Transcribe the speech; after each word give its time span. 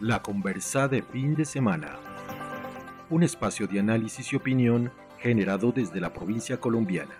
La 0.00 0.22
conversa 0.22 0.86
de 0.86 1.02
fin 1.02 1.34
de 1.34 1.44
semana. 1.44 1.98
Un 3.10 3.24
espacio 3.24 3.66
de 3.66 3.80
análisis 3.80 4.32
y 4.32 4.36
opinión 4.36 4.92
generado 5.18 5.72
desde 5.72 6.00
la 6.00 6.12
provincia 6.12 6.60
colombiana. 6.60 7.16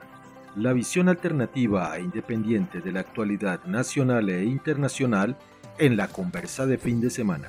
La 0.55 0.73
visión 0.73 1.09
alternativa 1.09 1.97
e 1.97 2.03
independiente 2.03 2.81
de 2.81 2.93
la 2.93 3.01
actualidad 3.01 3.65
nacional 3.65 4.29
e 4.29 4.45
internacional 4.45 5.37
en 5.81 5.97
la 5.97 6.07
conversa 6.07 6.67
de 6.67 6.79
fin 6.79 7.01
de 7.01 7.11
semana. 7.11 7.49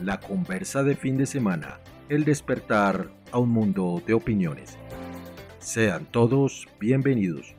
La 0.00 0.18
conversa 0.18 0.82
de 0.82 0.96
fin 0.96 1.16
de 1.16 1.26
semana. 1.26 1.78
El 2.08 2.24
despertar 2.24 3.08
a 3.30 3.38
un 3.38 3.50
mundo 3.50 4.02
de 4.04 4.14
opiniones. 4.14 4.76
Sean 5.60 6.06
todos 6.06 6.66
bienvenidos. 6.80 7.57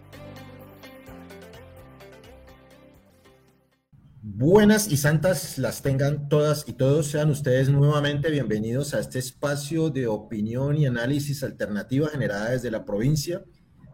Buenas 4.41 4.89
y 4.89 4.95
santas 4.95 5.57
las 5.57 5.81
tengan 5.81 6.29
todas 6.29 6.63
y 6.65 6.71
todos. 6.71 7.07
Sean 7.07 7.29
ustedes 7.29 7.67
nuevamente 7.67 8.31
bienvenidos 8.31 8.93
a 8.93 9.01
este 9.01 9.19
espacio 9.19 9.89
de 9.89 10.07
opinión 10.07 10.77
y 10.77 10.85
análisis 10.85 11.43
alternativa 11.43 12.07
generada 12.07 12.51
desde 12.51 12.71
la 12.71 12.85
provincia, 12.85 13.43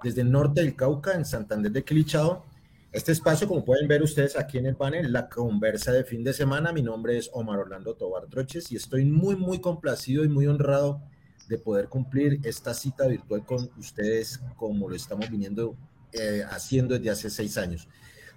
desde 0.03 0.21
el 0.21 0.31
norte 0.31 0.61
del 0.61 0.75
Cauca, 0.75 1.15
en 1.15 1.25
Santander 1.25 1.71
de 1.71 1.83
Quilichao. 1.83 2.45
Este 2.91 3.11
espacio, 3.11 3.47
como 3.47 3.65
pueden 3.65 3.87
ver 3.87 4.03
ustedes 4.03 4.37
aquí 4.37 4.59
en 4.59 4.67
el 4.67 4.75
panel, 4.75 5.11
la 5.11 5.29
conversa 5.29 5.91
de 5.91 6.03
fin 6.03 6.23
de 6.23 6.31
semana. 6.31 6.71
Mi 6.71 6.83
nombre 6.83 7.17
es 7.17 7.27
Omar 7.33 7.57
Orlando 7.57 7.95
Tobar 7.95 8.27
Troches 8.27 8.71
y 8.71 8.75
estoy 8.75 9.03
muy, 9.03 9.35
muy 9.35 9.59
complacido 9.59 10.23
y 10.23 10.29
muy 10.29 10.45
honrado 10.45 11.01
de 11.49 11.57
poder 11.57 11.89
cumplir 11.89 12.39
esta 12.43 12.75
cita 12.75 13.07
virtual 13.07 13.43
con 13.47 13.67
ustedes 13.79 14.39
como 14.57 14.89
lo 14.89 14.95
estamos 14.95 15.27
viniendo 15.27 15.75
eh, 16.13 16.43
haciendo 16.47 16.93
desde 16.93 17.09
hace 17.09 17.29
seis 17.31 17.57
años. 17.57 17.87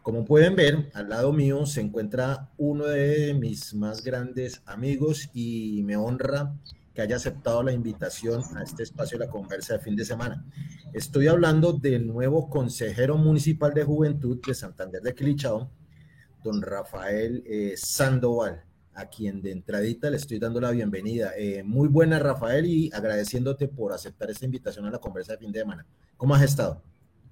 Como 0.09 0.25
pueden 0.25 0.56
ver, 0.56 0.91
al 0.95 1.11
lado 1.11 1.34
mío 1.34 1.67
se 1.67 1.83
encuentra 1.83 2.48
uno 2.56 2.87
de 2.87 3.34
mis 3.34 3.75
más 3.75 4.03
grandes 4.03 4.62
amigos 4.65 5.28
y 5.34 5.83
me 5.84 5.98
honra 5.98 6.55
que 6.95 7.03
haya 7.03 7.17
aceptado 7.17 7.62
la 7.62 7.73
invitación 7.73 8.42
a 8.56 8.62
este 8.62 8.84
espacio 8.84 9.19
de 9.19 9.27
la 9.27 9.31
conversa 9.31 9.75
de 9.75 9.81
fin 9.81 9.95
de 9.97 10.06
semana. 10.06 10.47
Estoy 10.95 11.28
hablando 11.28 11.75
del 11.75 12.06
nuevo 12.06 12.48
consejero 12.48 13.19
municipal 13.19 13.75
de 13.75 13.84
juventud 13.84 14.41
de 14.47 14.55
Santander 14.55 15.03
de 15.03 15.15
Quilichao, 15.15 15.70
don 16.43 16.62
Rafael 16.62 17.45
eh, 17.47 17.75
Sandoval, 17.77 18.65
a 18.95 19.11
quien 19.11 19.43
de 19.43 19.53
entradita 19.53 20.09
le 20.09 20.17
estoy 20.17 20.39
dando 20.39 20.59
la 20.59 20.70
bienvenida. 20.70 21.33
Eh, 21.37 21.62
muy 21.62 21.89
buena, 21.89 22.19
Rafael, 22.19 22.65
y 22.65 22.91
agradeciéndote 22.95 23.69
por 23.69 23.93
aceptar 23.93 24.31
esta 24.31 24.47
invitación 24.47 24.87
a 24.87 24.91
la 24.91 25.00
conversa 25.00 25.33
de 25.33 25.39
fin 25.41 25.53
de 25.53 25.61
semana. 25.61 25.84
¿Cómo 26.17 26.34
has 26.34 26.45
estado? 26.45 26.83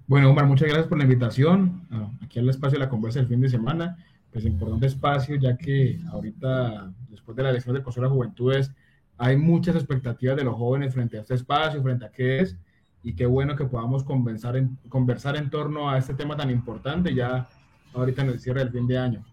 Bueno, 0.09 0.31
Omar, 0.31 0.47
muchas 0.47 0.69
gracias 0.69 0.87
por 0.87 0.99
la 0.99 1.05
invitación 1.05 1.83
aquí 2.23 2.39
al 2.39 2.49
espacio 2.49 2.79
de 2.79 2.85
la 2.85 2.89
conversa 2.89 3.19
del 3.19 3.27
fin 3.27 3.41
de 3.41 3.49
semana. 3.49 3.97
Pues 4.31 4.45
importante 4.45 4.87
espacio, 4.87 5.35
ya 5.35 5.57
que 5.57 5.99
ahorita, 6.13 6.93
después 7.09 7.37
de 7.37 7.43
la 7.43 7.51
elección 7.51 7.75
del 7.75 7.83
Consejo 7.83 8.07
de 8.07 8.13
Juventudes, 8.13 8.71
hay 9.19 9.37
muchas 9.37 9.75
expectativas 9.75 10.37
de 10.37 10.45
los 10.45 10.55
jóvenes 10.55 10.95
frente 10.95 11.19
a 11.19 11.23
este 11.23 11.35
espacio, 11.35 11.83
frente 11.83 12.05
a 12.05 12.13
qué 12.13 12.41
es, 12.41 12.57
y 13.03 13.15
qué 13.15 13.27
bueno 13.27 13.57
que 13.57 13.65
podamos 13.65 14.05
conversar 14.05 14.57
en, 14.57 14.79
conversar 14.89 15.37
en 15.37 15.51
torno 15.51 15.91
a 15.91 15.99
este 15.99 16.15
tema 16.15 16.37
tan 16.37 16.51
importante 16.51 17.13
ya 17.13 17.49
ahorita 17.93 18.23
en 18.23 18.29
el 18.29 18.39
cierre 18.39 18.61
del 18.61 18.71
fin 18.71 18.87
de 18.87 18.99
año. 18.99 19.25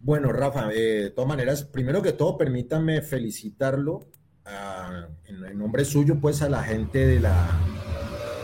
Bueno, 0.00 0.32
Rafa, 0.32 0.70
eh, 0.72 1.02
de 1.02 1.10
todas 1.10 1.28
maneras, 1.28 1.64
primero 1.64 2.00
que 2.00 2.12
todo, 2.12 2.38
permítanme 2.38 3.02
felicitarlo 3.02 4.06
ah, 4.44 5.08
en 5.26 5.58
nombre 5.58 5.84
suyo, 5.84 6.20
pues 6.20 6.42
a 6.42 6.48
la 6.48 6.62
gente 6.62 7.04
de 7.06 7.18
la 7.18 7.58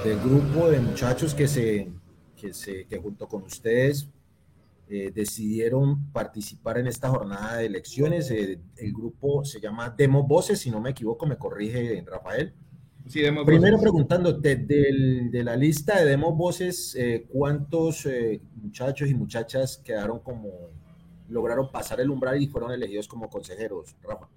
del 0.04 0.20
grupo 0.20 0.68
de 0.68 0.80
muchachos 0.80 1.34
que 1.34 1.48
se, 1.48 1.90
que 2.36 2.52
se, 2.52 2.86
que 2.86 2.98
junto 2.98 3.26
con 3.26 3.42
ustedes 3.44 4.10
eh, 4.86 5.10
decidieron 5.14 6.12
participar 6.12 6.76
en 6.76 6.86
esta 6.86 7.08
jornada 7.08 7.56
de 7.56 7.66
elecciones. 7.66 8.30
Eh, 8.30 8.60
el 8.76 8.92
grupo 8.92 9.46
se 9.46 9.60
llama 9.60 9.88
Demo 9.88 10.24
Voces, 10.24 10.60
si 10.60 10.70
no 10.70 10.78
me 10.78 10.90
equivoco, 10.90 11.24
me 11.24 11.38
corrige 11.38 12.04
Rafael. 12.06 12.52
Sí, 13.06 13.22
Demo 13.22 13.46
Primero 13.46 13.80
preguntándote, 13.80 14.56
de, 14.56 15.28
de, 15.30 15.42
la 15.42 15.56
lista 15.56 15.98
de 15.98 16.04
Demo 16.04 16.34
Voces, 16.34 16.94
eh, 16.98 17.26
¿cuántos 17.30 18.06
muchachos 18.56 19.08
y 19.08 19.14
muchachas 19.14 19.78
quedaron 19.78 20.20
como, 20.20 20.50
lograron 21.30 21.70
pasar 21.70 22.00
el 22.00 22.10
umbral 22.10 22.42
y 22.42 22.46
fueron 22.46 22.72
elegidos 22.72 23.08
como 23.08 23.30
consejeros, 23.30 23.96
Rafa? 24.02 24.28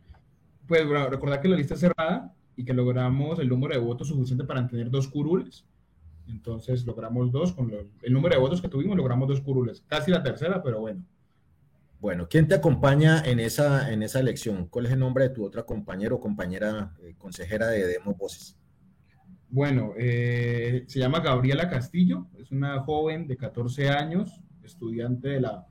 Pues 0.65 0.85
bueno, 0.85 1.09
recordar 1.09 1.41
que 1.41 1.49
la 1.49 1.57
lista 1.57 1.73
es 1.73 1.81
cerrada, 1.81 2.33
y 2.57 2.65
que 2.65 2.73
logramos 2.73 3.39
el 3.39 3.47
número 3.47 3.75
de 3.75 3.79
votos 3.79 4.09
suficiente 4.09 4.43
para 4.43 4.67
tener 4.67 4.89
dos 4.89 5.07
curules. 5.07 5.63
Entonces 6.27 6.85
logramos 6.85 7.31
dos, 7.31 7.53
con 7.53 7.71
el 7.71 8.13
número 8.13 8.35
de 8.35 8.41
votos 8.41 8.61
que 8.61 8.67
tuvimos 8.67 8.97
logramos 8.97 9.29
dos 9.29 9.39
curules, 9.39 9.81
casi 9.87 10.11
la 10.11 10.23
tercera, 10.23 10.61
pero 10.61 10.81
bueno. 10.81 11.05
Bueno, 11.99 12.27
¿quién 12.29 12.47
te 12.47 12.55
acompaña 12.55 13.23
en 13.23 13.39
esa, 13.39 13.91
en 13.91 14.03
esa 14.03 14.19
elección? 14.19 14.67
¿Cuál 14.67 14.87
es 14.87 14.91
el 14.91 14.99
nombre 14.99 15.29
de 15.29 15.29
tu 15.33 15.45
otra 15.45 15.63
compañero 15.63 16.17
o 16.17 16.19
compañera 16.19 16.93
eh, 17.01 17.15
consejera 17.17 17.67
de 17.67 17.87
Demos 17.87 18.17
Voces? 18.17 18.57
Bueno, 19.49 19.93
eh, 19.97 20.83
se 20.87 20.99
llama 20.99 21.21
Gabriela 21.21 21.69
Castillo, 21.69 22.27
es 22.37 22.51
una 22.51 22.81
joven 22.81 23.27
de 23.27 23.37
14 23.37 23.89
años, 23.89 24.41
estudiante 24.63 25.29
de 25.29 25.41
la 25.41 25.65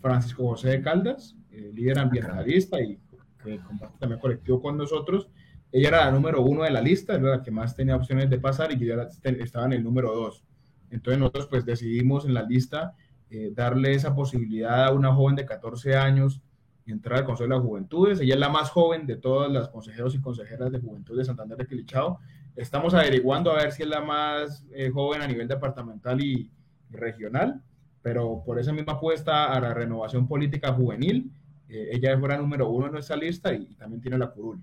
Francisco 0.00 0.48
José 0.48 0.70
de 0.70 0.82
Caldas, 0.82 1.36
eh, 1.50 1.70
líder 1.72 1.98
ah, 1.98 2.02
ambientalista 2.02 2.80
y 2.80 2.98
que 3.42 3.58
comparte 3.58 3.98
también 3.98 4.20
colectivo 4.20 4.60
con 4.60 4.76
nosotros 4.76 5.28
ella 5.72 5.88
era 5.88 6.04
la 6.06 6.10
número 6.10 6.42
uno 6.42 6.64
de 6.64 6.70
la 6.70 6.80
lista, 6.80 7.14
era 7.14 7.36
la 7.36 7.42
que 7.42 7.50
más 7.50 7.74
tenía 7.74 7.96
opciones 7.96 8.28
de 8.28 8.38
pasar 8.38 8.72
y 8.72 8.78
yo 8.78 8.96
ya 8.96 9.08
estaba 9.30 9.66
en 9.66 9.74
el 9.74 9.84
número 9.84 10.14
dos. 10.14 10.44
Entonces 10.90 11.18
nosotros 11.18 11.46
pues 11.46 11.64
decidimos 11.64 12.24
en 12.24 12.34
la 12.34 12.42
lista 12.42 12.94
eh, 13.30 13.52
darle 13.54 13.92
esa 13.92 14.14
posibilidad 14.14 14.86
a 14.86 14.92
una 14.92 15.14
joven 15.14 15.36
de 15.36 15.46
14 15.46 15.96
años 15.96 16.42
entrar 16.86 17.20
al 17.20 17.24
Consejo 17.24 17.48
de 17.48 17.56
las 17.56 17.64
Juventudes. 17.64 18.20
Ella 18.20 18.34
es 18.34 18.40
la 18.40 18.48
más 18.48 18.70
joven 18.70 19.06
de 19.06 19.16
todas 19.16 19.50
las 19.50 19.68
consejeros 19.68 20.14
y 20.14 20.20
consejeras 20.20 20.72
de 20.72 20.80
juventud 20.80 21.16
de 21.16 21.24
Santander 21.24 21.56
de 21.56 21.66
Quilichao. 21.66 22.18
Estamos 22.56 22.94
averiguando 22.94 23.52
a 23.52 23.56
ver 23.56 23.72
si 23.72 23.82
es 23.82 23.88
la 23.88 24.00
más 24.00 24.66
eh, 24.72 24.90
joven 24.90 25.22
a 25.22 25.26
nivel 25.26 25.48
departamental 25.48 26.20
y, 26.20 26.50
regional, 26.90 27.62
pero 28.02 28.42
por 28.44 28.58
esa 28.58 28.72
misma 28.72 28.94
apuesta 28.94 29.52
a 29.52 29.60
la 29.60 29.72
renovación 29.72 30.26
política 30.26 30.72
juvenil, 30.72 31.30
eh, 31.68 31.90
ella 31.92 32.12
es 32.12 32.18
número 32.18 32.68
uno 32.68 32.86
en 32.86 32.92
nuestra 32.92 33.16
lista 33.16 33.52
y, 33.52 33.74
también 33.76 34.00
tiene 34.00 34.18
la 34.18 34.28
curul. 34.28 34.60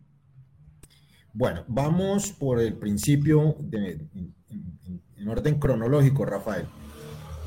Bueno, 1.38 1.64
vamos 1.68 2.32
por 2.32 2.60
el 2.60 2.74
principio 2.74 3.58
en, 3.72 5.30
orden 5.30 5.60
cronológico, 5.60 6.26
Rafael. 6.26 6.66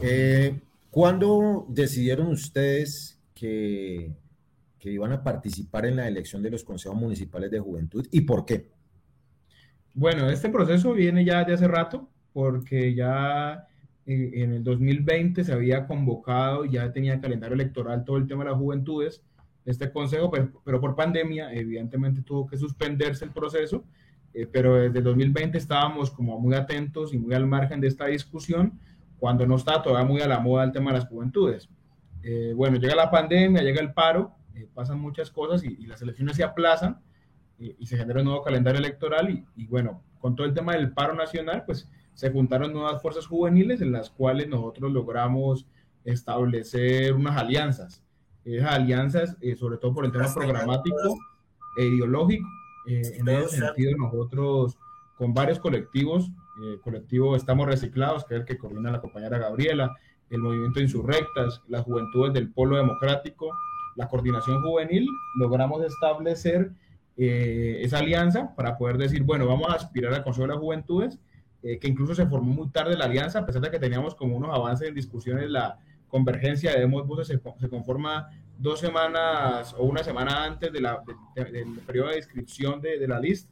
Eh, 0.00 0.60
¿Cuándo 0.92 1.66
decidieron 1.68 2.28
ustedes 2.28 3.18
que, 3.34 4.12
iban 4.82 5.10
a 5.10 5.24
participar 5.24 5.86
en 5.86 5.96
la 5.96 6.06
elección 6.06 6.40
de 6.40 6.52
los 6.52 6.62
consejos 6.62 6.96
municipales 6.96 7.50
de 7.50 7.58
juventud 7.58 8.06
y 8.12 8.20
por 8.20 8.44
qué? 8.44 8.68
Bueno, 9.92 10.30
este 10.30 10.50
proceso 10.50 10.92
viene 10.92 11.24
ya 11.24 11.42
de 11.42 11.54
hace 11.54 11.66
rato, 11.66 12.08
porque 12.32 12.94
ya 12.94 13.66
eh, 14.06 14.30
en 14.34 14.52
el 14.52 14.62
2020 14.62 15.42
se 15.42 15.52
había 15.52 15.88
convocado, 15.88 16.64
ya 16.64 16.92
tenía 16.92 17.20
calendario 17.20 17.56
electoral 17.56 18.04
todo 18.04 18.18
el 18.18 18.28
tema 18.28 18.44
de 18.44 18.50
las 18.50 18.58
juventudes, 18.60 19.24
este 19.64 19.90
consejo, 19.92 20.30
pero, 20.30 20.50
pero, 20.64 20.80
por 20.80 20.96
pandemia 20.96 21.52
evidentemente 21.52 22.22
tuvo 22.22 22.46
que 22.46 22.56
suspenderse 22.56 23.24
el 23.24 23.30
proceso, 23.30 23.84
eh, 24.32 24.46
pero 24.46 24.74
desde 24.74 25.02
2020 25.02 25.58
estábamos 25.58 26.10
como 26.10 26.38
muy 26.38 26.54
atentos 26.54 27.12
y 27.12 27.18
muy 27.18 27.34
al 27.34 27.46
margen 27.46 27.80
de 27.80 27.88
esta 27.88 28.06
discusión 28.06 28.78
cuando 29.18 29.46
no 29.46 29.56
estaba 29.56 29.82
todavía 29.82 30.08
muy 30.08 30.20
a 30.22 30.28
la 30.28 30.40
moda 30.40 30.64
el 30.64 30.72
tema 30.72 30.92
de 30.92 30.98
las 30.98 31.08
juventudes. 31.08 31.68
Eh, 32.22 32.52
bueno, 32.56 32.78
llega 32.78 32.94
la 32.94 33.10
pandemia, 33.10 33.62
llega 33.62 33.80
el 33.80 33.92
paro, 33.92 34.32
eh, 34.54 34.66
pasan 34.72 34.98
muchas 34.98 35.30
cosas 35.30 35.62
y, 35.62 35.86
las 35.86 36.00
elecciones 36.00 36.36
se 36.36 36.44
aplazan 36.44 37.00
y 37.58 37.84
se 37.84 37.98
genera 37.98 38.20
un 38.20 38.24
nuevo 38.24 38.42
calendario 38.42 38.78
electoral 38.78 39.28
y, 39.28 39.44
y 39.54 39.66
bueno, 39.66 40.02
con 40.18 40.34
todo 40.34 40.46
el 40.46 40.54
tema 40.54 40.72
del 40.72 40.92
paro 40.92 41.14
nacional, 41.14 41.64
pues 41.66 41.86
se 42.14 42.30
juntaron 42.30 42.72
nuevas 42.72 43.02
fuerzas 43.02 43.26
juveniles 43.26 43.82
en 43.82 43.92
las 43.92 44.08
cuales 44.08 44.48
nosotros 44.48 44.90
logramos 44.90 45.66
establecer 46.04 47.12
unas 47.12 47.36
alianzas 47.36 48.02
esas 48.44 48.70
alianzas, 48.72 49.36
eh, 49.40 49.56
sobre 49.56 49.76
todo 49.76 49.94
por 49.94 50.04
el 50.04 50.12
tema 50.12 50.32
programático 50.32 51.18
e 51.76 51.84
ideológico. 51.84 52.48
Eh, 52.86 53.02
en 53.18 53.28
ese 53.28 53.58
sentido, 53.58 53.96
nosotros 53.96 54.78
con 55.16 55.34
varios 55.34 55.58
colectivos, 55.58 56.30
eh, 56.62 56.78
colectivo 56.82 57.36
Estamos 57.36 57.66
Reciclados, 57.66 58.24
que 58.24 58.34
es 58.34 58.40
el 58.40 58.46
que 58.46 58.58
coordina 58.58 58.90
la 58.90 59.00
compañera 59.00 59.38
Gabriela, 59.38 59.94
el 60.30 60.40
Movimiento 60.40 60.80
Insurrectas, 60.80 61.62
las 61.68 61.82
Juventudes 61.82 62.32
del 62.32 62.50
Polo 62.50 62.76
Democrático, 62.76 63.50
la 63.96 64.08
Coordinación 64.08 64.62
Juvenil, 64.62 65.06
logramos 65.36 65.84
establecer 65.84 66.70
esa 67.16 67.98
alianza 67.98 68.54
para 68.54 68.78
poder 68.78 68.96
decir, 68.96 69.24
bueno, 69.24 69.46
vamos 69.46 69.68
a 69.68 69.74
aspirar 69.74 70.14
al 70.14 70.22
Consejo 70.22 70.46
de 70.46 70.54
las 70.54 70.62
Juventudes, 70.62 71.18
que 71.60 71.80
incluso 71.82 72.14
se 72.14 72.24
formó 72.26 72.54
muy 72.54 72.68
tarde 72.70 72.96
la 72.96 73.04
alianza, 73.04 73.40
a 73.40 73.46
pesar 73.46 73.60
de 73.60 73.70
que 73.70 73.78
teníamos 73.78 74.14
como 74.14 74.36
unos 74.36 74.56
avances 74.56 74.88
en 74.88 74.94
discusiones 74.94 75.50
la, 75.50 75.78
convergencia 76.10 76.72
de 76.72 76.80
Demos 76.80 77.06
Voces 77.06 77.28
se, 77.28 77.68
conforma 77.68 78.28
dos 78.58 78.80
semanas 78.80 79.74
o 79.78 79.84
una 79.84 80.04
semana 80.04 80.44
antes 80.44 80.72
de 80.72 80.80
la, 80.80 81.02
del 81.34 81.78
periodo 81.86 82.10
de 82.10 82.18
inscripción 82.18 82.80
de, 82.80 82.98
de 82.98 83.08
la 83.08 83.18
lista. 83.18 83.50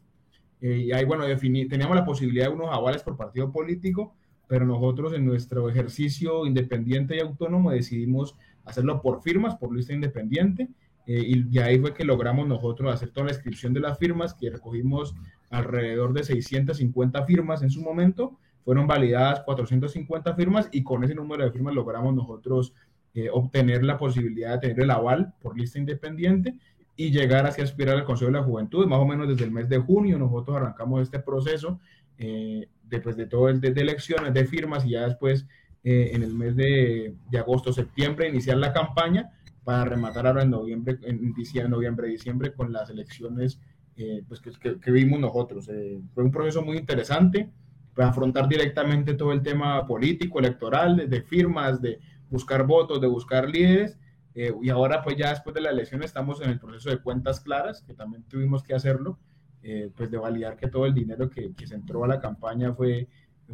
Eh, 0.61 0.85
y 0.87 0.93
ahí, 0.93 1.05
bueno, 1.05 1.25
teníamos 1.25 1.97
la 1.97 2.05
posibilidad 2.05 2.47
de 2.47 2.53
unos 2.53 2.71
avales 2.71 3.03
por 3.03 3.17
partido 3.17 3.51
político, 3.53 4.15
pero 4.47 4.65
nosotros 4.65 5.13
en 5.13 5.25
nuestro 5.25 5.69
ejercicio 5.69 6.47
independiente 6.47 7.17
y 7.17 7.21
autónomo 7.21 7.71
decidimos 7.71 8.37
hacerlo 8.65 9.01
por 9.01 9.23
firmas, 9.23 9.57
por 9.57 9.75
lista 9.75 9.93
independiente. 9.93 10.69
eh, 11.07 11.23
y, 11.51 11.59
ahí 11.59 11.79
fue 11.79 11.95
que 11.95 12.05
logramos 12.05 12.47
nosotros 12.47 12.93
hacer 12.93 13.11
toda 13.11 13.27
la 13.27 13.33
inscripción 13.33 13.73
de 13.73 13.81
las 13.81 13.99
firmas, 13.99 14.35
que 14.35 14.51
recogimos 14.51 15.15
alrededor 15.51 16.13
de 16.13 16.25
650 16.25 17.25
firmas 17.25 17.63
en 17.63 17.71
su 17.71 17.81
momento, 17.83 18.39
fueron 18.69 18.87
validadas 18.87 19.41
450 19.47 20.35
firmas 20.35 20.69
y 20.71 20.85
con 20.85 21.03
ese 21.03 21.15
número 21.15 21.43
de 21.43 21.51
firmas 21.51 21.75
logramos 21.75 22.15
nosotros 22.15 22.75
eh, 23.15 23.31
obtener 23.33 23.83
la 23.83 23.97
posibilidad 23.97 24.53
de 24.53 24.59
tener 24.59 24.81
el 24.83 24.91
aval 24.91 25.33
por 25.41 25.57
lista 25.57 25.79
independiente 25.79 26.55
y 26.95 27.11
llegar 27.11 27.47
hacia 27.47 27.65
aspirar 27.65 27.97
al 27.97 28.05
Consejo 28.05 28.31
de 28.31 28.37
la 28.37 28.45
Juventud. 28.45 28.87
Más 28.87 28.99
o 28.99 29.07
menos 29.07 29.27
desde 29.27 29.45
el 29.45 29.53
mes 29.53 29.71
de 29.71 29.79
junio 29.79 30.19
nosotros 30.19 30.55
arrancamos 30.59 31.01
este 31.01 31.19
proceso 31.19 31.81
eh, 32.19 32.69
después 32.83 33.17
de 33.17 33.25
todo 33.25 33.49
el 33.49 33.59
de, 33.63 33.69
elecciones, 33.69 34.35
de 34.35 34.45
firmas 34.45 34.85
y 34.85 34.91
ya 34.91 35.07
después 35.09 35.47
eh, 35.83 36.11
en 36.13 36.23
el 36.23 36.35
mes 36.35 36.55
de, 36.55 37.15
de, 37.31 37.39
agosto, 37.39 37.73
septiembre 37.73 38.29
iniciar 38.29 38.59
la 38.59 38.75
campaña 38.75 39.31
para 39.65 39.87
rematar 39.87 40.27
ahora 40.27 40.43
en 40.43 40.51
noviembre, 40.51 40.99
en 41.05 41.33
diciembre, 41.33 41.71
noviembre, 41.71 42.09
diciembre 42.09 42.53
con 42.53 42.71
las 42.71 42.91
elecciones 42.91 43.63
eh, 43.97 44.25
pues 44.29 44.41
que, 44.41 44.79
que, 44.79 44.91
vimos 44.91 45.19
nosotros. 45.21 45.71
fue 46.13 46.23
un 46.23 46.31
proceso 46.31 46.61
muy 46.61 46.77
interesante 46.77 47.51
para 47.99 48.11
afrontar 48.11 48.49
directamente 48.49 49.15
todo 49.15 49.33
el 49.33 49.43
tema 49.43 49.85
político, 49.85 50.39
electoral, 50.39 51.11
de, 51.11 51.21
firmas, 51.21 51.83
de 51.83 51.99
buscar 52.31 52.65
votos, 52.65 53.01
de 53.01 53.09
buscar 53.09 53.51
líderes 53.51 53.99
eh, 54.37 54.55
y 54.63 54.71
ahora, 54.71 55.03
pues 55.03 55.17
ya 55.17 55.31
después 55.31 55.53
de 55.53 55.63
la 55.63 55.71
elección, 55.71 56.05
estamos 56.05 56.41
en 56.41 56.51
el 56.51 56.61
proceso 56.61 56.91
de 56.91 56.99
cuentas 56.99 57.41
claras, 57.41 57.83
que 57.83 57.95
también 57.95 58.23
tuvimos 58.23 58.63
que 58.63 58.73
hacerlo, 58.73 59.19
eh, 59.65 59.91
pues 59.97 60.13
de 60.13 60.17
validar 60.17 60.57
que 60.57 60.69
todo 60.69 60.87
el 60.87 60.95
dinero 60.95 61.29
que, 61.29 61.53
que, 61.57 61.67
se 61.67 61.75
entró 61.75 62.05
a 62.05 62.07
la 62.07 62.21
campaña 62.21 62.73
fue, 62.73 63.09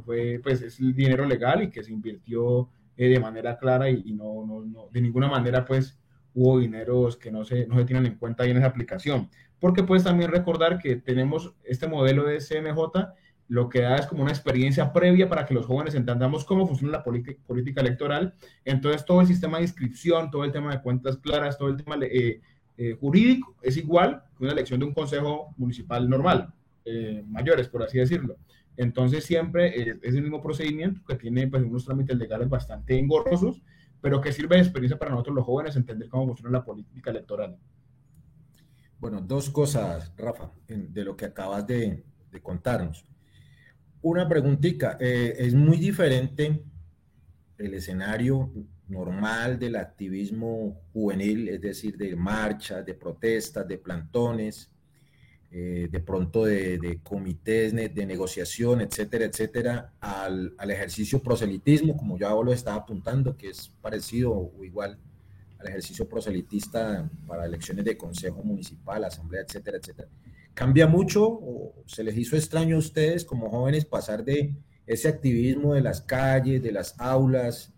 fue, 0.04 0.38
pues 0.42 0.60
es 0.60 0.78
el 0.78 0.94
dinero 0.94 1.24
legal 1.24 1.62
y 1.62 1.70
que 1.70 1.82
se 1.82 1.94
invirtió 1.94 2.68
eh, 2.98 3.08
de 3.08 3.20
manera 3.20 3.56
clara 3.56 3.88
y, 3.88 4.12
no, 4.12 4.44
no, 4.46 4.60
no, 4.60 4.88
de 4.92 5.00
ninguna 5.00 5.26
manera, 5.26 5.64
pues 5.64 5.98
hubo 6.34 6.58
dineros 6.58 7.16
que 7.16 7.32
no 7.32 7.46
se, 7.46 7.66
no 7.66 7.78
se 7.78 7.86
tienen 7.86 8.04
en 8.04 8.16
cuenta 8.16 8.42
ahí 8.42 8.50
en 8.50 8.58
esa 8.58 8.66
aplicación. 8.66 9.30
Porque 9.58 9.84
puedes 9.84 10.04
también 10.04 10.30
recordar 10.30 10.78
que 10.78 10.96
tenemos 10.96 11.54
este 11.64 11.88
modelo 11.88 12.24
de 12.24 12.40
CMJ 12.40 13.23
lo 13.48 13.68
que 13.68 13.82
da 13.82 13.96
es 13.96 14.06
como 14.06 14.22
una 14.22 14.32
experiencia 14.32 14.92
previa 14.92 15.28
para 15.28 15.44
que 15.44 15.54
los 15.54 15.66
jóvenes 15.66 15.94
entendamos 15.94 16.44
cómo 16.44 16.66
funciona 16.66 16.92
la 16.92 17.04
política 17.04 17.80
electoral. 17.80 18.34
Entonces, 18.64 19.04
todo 19.04 19.20
el 19.20 19.26
sistema 19.26 19.58
de 19.58 19.64
inscripción, 19.64 20.30
todo 20.30 20.44
el 20.44 20.52
tema 20.52 20.72
de 20.72 20.80
cuentas 20.80 21.18
claras, 21.18 21.58
todo 21.58 21.68
el 21.68 21.76
tema 21.76 21.96
eh, 22.02 22.40
eh, 22.76 22.96
jurídico 22.98 23.56
es 23.62 23.76
igual 23.76 24.22
que 24.36 24.44
una 24.44 24.52
elección 24.52 24.80
de 24.80 24.86
un 24.86 24.94
consejo 24.94 25.54
municipal 25.56 26.08
normal, 26.08 26.52
eh, 26.84 27.22
mayores, 27.26 27.68
por 27.68 27.82
así 27.82 27.98
decirlo. 27.98 28.36
Entonces, 28.76 29.24
siempre 29.24 29.98
es 30.02 30.14
el 30.14 30.22
mismo 30.22 30.42
procedimiento 30.42 31.02
que 31.06 31.14
tiene 31.14 31.46
pues, 31.46 31.62
unos 31.62 31.84
trámites 31.84 32.16
legales 32.16 32.48
bastante 32.48 32.98
engorrosos, 32.98 33.62
pero 34.00 34.20
que 34.20 34.32
sirve 34.32 34.56
de 34.56 34.62
experiencia 34.62 34.98
para 34.98 35.12
nosotros 35.12 35.36
los 35.36 35.44
jóvenes 35.44 35.76
entender 35.76 36.08
cómo 36.08 36.26
funciona 36.26 36.58
la 36.58 36.64
política 36.64 37.10
electoral. 37.10 37.56
Bueno, 38.98 39.20
dos 39.20 39.50
cosas, 39.50 40.12
Rafa, 40.16 40.50
de 40.66 41.04
lo 41.04 41.16
que 41.16 41.26
acabas 41.26 41.66
de, 41.66 42.02
de 42.30 42.40
contarnos. 42.42 43.04
Una 44.04 44.28
preguntita, 44.28 44.98
eh, 45.00 45.34
es 45.38 45.54
muy 45.54 45.78
diferente 45.78 46.62
el 47.56 47.72
escenario 47.72 48.52
normal 48.86 49.58
del 49.58 49.76
activismo 49.76 50.78
juvenil, 50.92 51.48
es 51.48 51.62
decir, 51.62 51.96
de 51.96 52.14
marchas, 52.14 52.84
de 52.84 52.92
protestas, 52.92 53.66
de 53.66 53.78
plantones, 53.78 54.70
eh, 55.50 55.88
de 55.90 56.00
pronto 56.00 56.44
de, 56.44 57.00
comités 57.02 57.74
de 57.74 58.04
negociación, 58.04 58.82
etcétera, 58.82 59.24
etcétera, 59.24 59.94
al, 60.00 60.52
al, 60.58 60.70
ejercicio 60.70 61.22
proselitismo, 61.22 61.96
como 61.96 62.18
ya 62.18 62.28
lo 62.28 62.52
estaba 62.52 62.76
apuntando, 62.76 63.38
que 63.38 63.48
es 63.48 63.72
parecido 63.80 64.32
o 64.32 64.64
igual 64.64 64.98
al 65.58 65.68
ejercicio 65.68 66.06
proselitista 66.06 67.08
para 67.26 67.46
elecciones 67.46 67.86
de 67.86 67.96
consejo 67.96 68.42
municipal, 68.42 69.02
asamblea, 69.02 69.44
etcétera, 69.48 69.78
etcétera. 69.78 70.08
¿Cambia 70.54 70.86
mucho 70.86 71.26
o 71.26 71.74
se 71.84 72.04
les 72.04 72.16
hizo 72.16 72.36
extraño 72.36 72.76
a 72.76 72.78
ustedes 72.78 73.24
como 73.24 73.50
jóvenes 73.50 73.84
pasar 73.84 74.24
de 74.24 74.54
ese 74.86 75.08
activismo 75.08 75.74
de 75.74 75.80
las 75.80 76.00
calles, 76.00 76.62
de 76.62 76.70
las 76.70 76.98
aulas, 77.00 77.72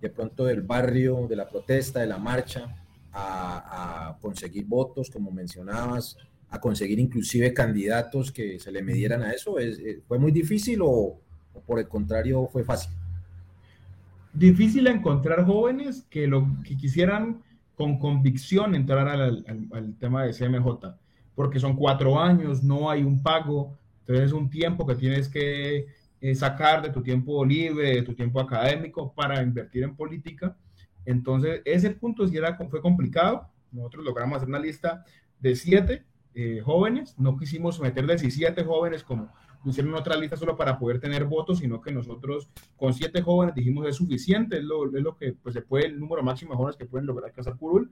de 0.00 0.08
pronto 0.08 0.44
del 0.44 0.62
barrio, 0.62 1.26
de 1.28 1.34
la 1.34 1.48
protesta, 1.48 1.98
de 1.98 2.06
la 2.06 2.18
marcha, 2.18 2.76
a, 3.12 4.16
conseguir 4.20 4.66
votos, 4.66 5.10
como 5.10 5.32
mencionabas, 5.32 6.16
a 6.48 6.60
conseguir 6.60 7.00
inclusive 7.00 7.52
candidatos 7.52 8.30
que 8.30 8.60
se 8.60 8.70
le 8.70 8.82
midieran 8.82 9.22
a 9.22 9.32
eso? 9.32 9.58
Eh, 9.58 10.00
¿Fue 10.06 10.18
muy 10.18 10.30
difícil 10.30 10.78
o, 10.82 11.18
por 11.66 11.80
el 11.80 11.88
contrario 11.88 12.48
fue 12.52 12.62
fácil? 12.62 12.92
Difícil 14.32 14.86
encontrar 14.86 15.44
jóvenes 15.44 16.06
que, 16.08 16.28
lo, 16.28 16.46
que 16.64 16.76
quisieran 16.76 17.42
con 17.74 17.98
convicción 17.98 18.76
entrar 18.76 19.08
al, 19.08 19.44
al 19.72 19.96
tema 19.98 20.24
de 20.24 20.32
CMJ 20.32 21.01
porque 21.34 21.58
son 21.60 21.76
cuatro 21.76 22.20
años, 22.20 22.62
no 22.62 22.90
hay 22.90 23.02
un 23.02 23.22
pago, 23.22 23.76
entonces 24.00 24.26
es 24.26 24.32
un 24.32 24.50
tiempo 24.50 24.86
que 24.86 24.94
tienes 24.94 25.28
que 25.28 25.86
eh, 26.20 26.34
sacar 26.34 26.82
de 26.82 26.90
tu 26.90 27.02
tiempo 27.02 27.44
libre, 27.44 27.96
de 27.96 28.02
tu 28.02 28.14
tiempo 28.14 28.40
académico 28.40 29.12
para 29.12 29.42
invertir 29.42 29.82
en 29.82 29.96
política. 29.96 30.56
Entonces, 31.04 31.62
ese 31.64 31.90
punto 31.90 32.26
sí 32.28 32.36
era, 32.36 32.56
fue 32.68 32.80
complicado. 32.80 33.48
Nosotros 33.72 34.04
logramos 34.04 34.36
hacer 34.36 34.48
una 34.48 34.58
lista 34.58 35.04
de 35.40 35.56
siete 35.56 36.04
eh, 36.34 36.60
jóvenes, 36.64 37.18
no 37.18 37.36
quisimos 37.36 37.80
meter 37.80 38.06
17 38.06 38.64
jóvenes 38.64 39.02
como 39.02 39.30
hicieron 39.64 39.94
otra 39.94 40.16
lista 40.16 40.36
solo 40.36 40.56
para 40.56 40.78
poder 40.78 40.98
tener 41.00 41.24
votos, 41.24 41.58
sino 41.58 41.80
que 41.80 41.92
nosotros 41.92 42.48
con 42.76 42.92
siete 42.94 43.22
jóvenes 43.22 43.54
dijimos 43.54 43.86
es 43.86 43.96
suficiente, 43.96 44.58
es 44.58 44.64
lo, 44.64 44.86
es 44.86 45.02
lo 45.02 45.16
que 45.16 45.32
pues, 45.32 45.54
se 45.54 45.62
puede, 45.62 45.86
el 45.86 46.00
número 46.00 46.22
máximo 46.22 46.52
de 46.52 46.56
jóvenes 46.56 46.76
que 46.76 46.86
pueden 46.86 47.06
lograr 47.06 47.32
casar 47.32 47.56
curul. 47.56 47.90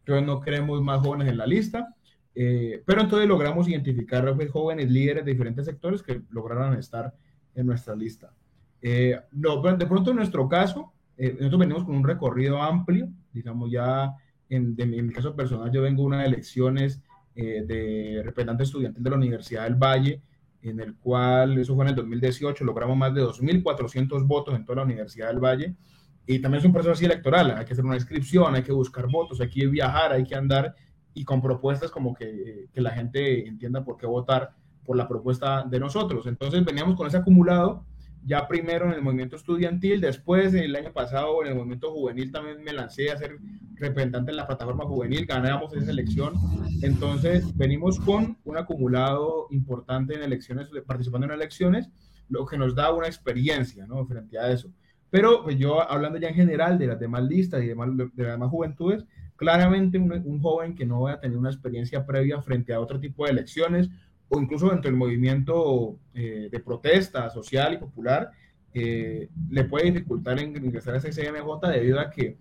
Entonces 0.00 0.26
no 0.26 0.40
queremos 0.40 0.82
más 0.82 1.00
jóvenes 1.00 1.28
en 1.28 1.38
la 1.38 1.46
lista. 1.46 1.94
Eh, 2.34 2.82
pero 2.86 3.02
entonces 3.02 3.28
logramos 3.28 3.68
identificar 3.68 4.24
jóvenes 4.48 4.90
líderes 4.90 5.24
de 5.24 5.32
diferentes 5.32 5.66
sectores 5.66 6.02
que 6.02 6.22
lograron 6.30 6.74
estar 6.78 7.12
en 7.54 7.66
nuestra 7.66 7.94
lista. 7.94 8.32
Eh, 8.80 9.18
de 9.30 9.86
pronto 9.86 10.10
en 10.10 10.16
nuestro 10.16 10.48
caso, 10.48 10.92
eh, 11.16 11.34
nosotros 11.38 11.60
venimos 11.60 11.84
con 11.84 11.94
un 11.94 12.04
recorrido 12.04 12.60
amplio, 12.60 13.08
digamos 13.32 13.70
ya 13.70 14.12
en, 14.48 14.74
en 14.78 15.06
mi 15.06 15.12
caso 15.12 15.34
personal, 15.36 15.70
yo 15.70 15.82
vengo 15.82 16.02
de 16.02 16.06
unas 16.06 16.26
elecciones 16.26 17.00
de 17.34 18.20
representante 18.22 18.64
estudiantil 18.64 19.02
de 19.02 19.08
la 19.08 19.16
Universidad 19.16 19.64
del 19.64 19.76
Valle, 19.76 20.20
en 20.60 20.80
el 20.80 20.94
cual, 20.96 21.58
eso 21.58 21.74
fue 21.74 21.84
en 21.84 21.90
el 21.90 21.96
2018, 21.96 22.62
logramos 22.64 22.96
más 22.96 23.14
de 23.14 23.22
2.400 23.22 24.26
votos 24.26 24.54
en 24.54 24.64
toda 24.64 24.76
la 24.76 24.82
Universidad 24.82 25.28
del 25.28 25.40
Valle. 25.40 25.74
Y 26.26 26.38
también 26.38 26.60
es 26.60 26.66
un 26.66 26.72
proceso 26.72 26.92
así 26.92 27.04
electoral, 27.04 27.50
hay 27.56 27.64
que 27.64 27.72
hacer 27.72 27.84
una 27.84 27.96
inscripción, 27.96 28.54
hay 28.54 28.62
que 28.62 28.72
buscar 28.72 29.08
votos, 29.08 29.40
hay 29.40 29.48
que 29.48 29.66
viajar, 29.66 30.12
hay 30.12 30.24
que 30.24 30.34
andar 30.34 30.74
y 31.14 31.24
con 31.24 31.42
propuestas 31.42 31.90
como 31.90 32.14
que, 32.14 32.68
que, 32.72 32.80
la 32.80 32.90
gente 32.90 33.46
entienda 33.46 33.84
por 33.84 33.96
qué 33.96 34.06
votar 34.06 34.54
por 34.84 34.96
la 34.96 35.08
propuesta 35.08 35.64
de 35.64 35.78
nosotros. 35.78 36.26
Entonces 36.26 36.64
veníamos 36.64 36.96
con 36.96 37.06
ese 37.06 37.18
acumulado, 37.18 37.84
ya 38.24 38.46
primero 38.46 38.86
en 38.86 38.92
el 38.92 39.02
movimiento 39.02 39.36
estudiantil, 39.36 40.00
después 40.00 40.54
el 40.54 40.74
año 40.76 40.92
pasado 40.92 41.42
en 41.42 41.48
el 41.48 41.54
movimiento 41.56 41.92
juvenil 41.92 42.30
también 42.30 42.62
me 42.62 42.72
lancé 42.72 43.10
a 43.10 43.16
ser 43.16 43.38
representante 43.74 44.30
en 44.30 44.36
la 44.36 44.46
plataforma 44.46 44.84
juvenil, 44.84 45.26
ganamos 45.26 45.74
esa 45.74 45.90
elección. 45.90 46.34
Entonces 46.82 47.56
venimos 47.56 47.98
con 47.98 48.38
un 48.44 48.56
acumulado 48.56 49.48
importante 49.50 50.14
en 50.14 50.22
elecciones, 50.22 50.68
participando 50.86 51.26
en 51.26 51.32
elecciones, 51.32 51.90
lo 52.28 52.46
que 52.46 52.56
nos 52.56 52.74
da 52.74 52.92
una 52.92 53.08
experiencia 53.08 53.86
¿no? 53.86 54.06
frente 54.06 54.38
a 54.38 54.50
eso. 54.50 54.70
Pero 55.10 55.42
pues, 55.42 55.58
yo 55.58 55.82
hablando 55.90 56.18
ya 56.18 56.28
en 56.28 56.34
general 56.34 56.78
de 56.78 56.86
las 56.86 56.98
demás 56.98 57.24
listas 57.24 57.62
y 57.62 57.66
demás, 57.66 57.90
de 57.96 58.22
las 58.22 58.32
demás 58.32 58.50
juventudes, 58.50 59.04
claramente 59.42 59.98
un, 59.98 60.40
joven 60.40 60.72
que 60.72 60.86
no 60.86 61.00
va 61.00 61.14
a 61.14 61.20
tener 61.20 61.36
una 61.36 61.50
experiencia 61.50 62.06
previa 62.06 62.40
frente 62.40 62.72
a 62.72 62.78
otro 62.78 63.00
tipo 63.00 63.24
de 63.24 63.32
elecciones 63.32 63.90
o 64.28 64.40
incluso 64.40 64.68
dentro 64.68 64.88
del 64.88 64.96
movimiento 64.96 65.98
eh, 66.14 66.48
de 66.48 66.60
protesta 66.60 67.28
social 67.28 67.74
y 67.74 67.78
popular, 67.78 68.30
eh, 68.72 69.28
le 69.50 69.64
puede 69.64 69.86
dificultar 69.90 70.40
ingresar 70.40 70.94
a 70.94 70.98
ese 70.98 71.10
CMJ 71.10 71.58
debido 71.72 71.98
a 71.98 72.08
que, 72.08 72.38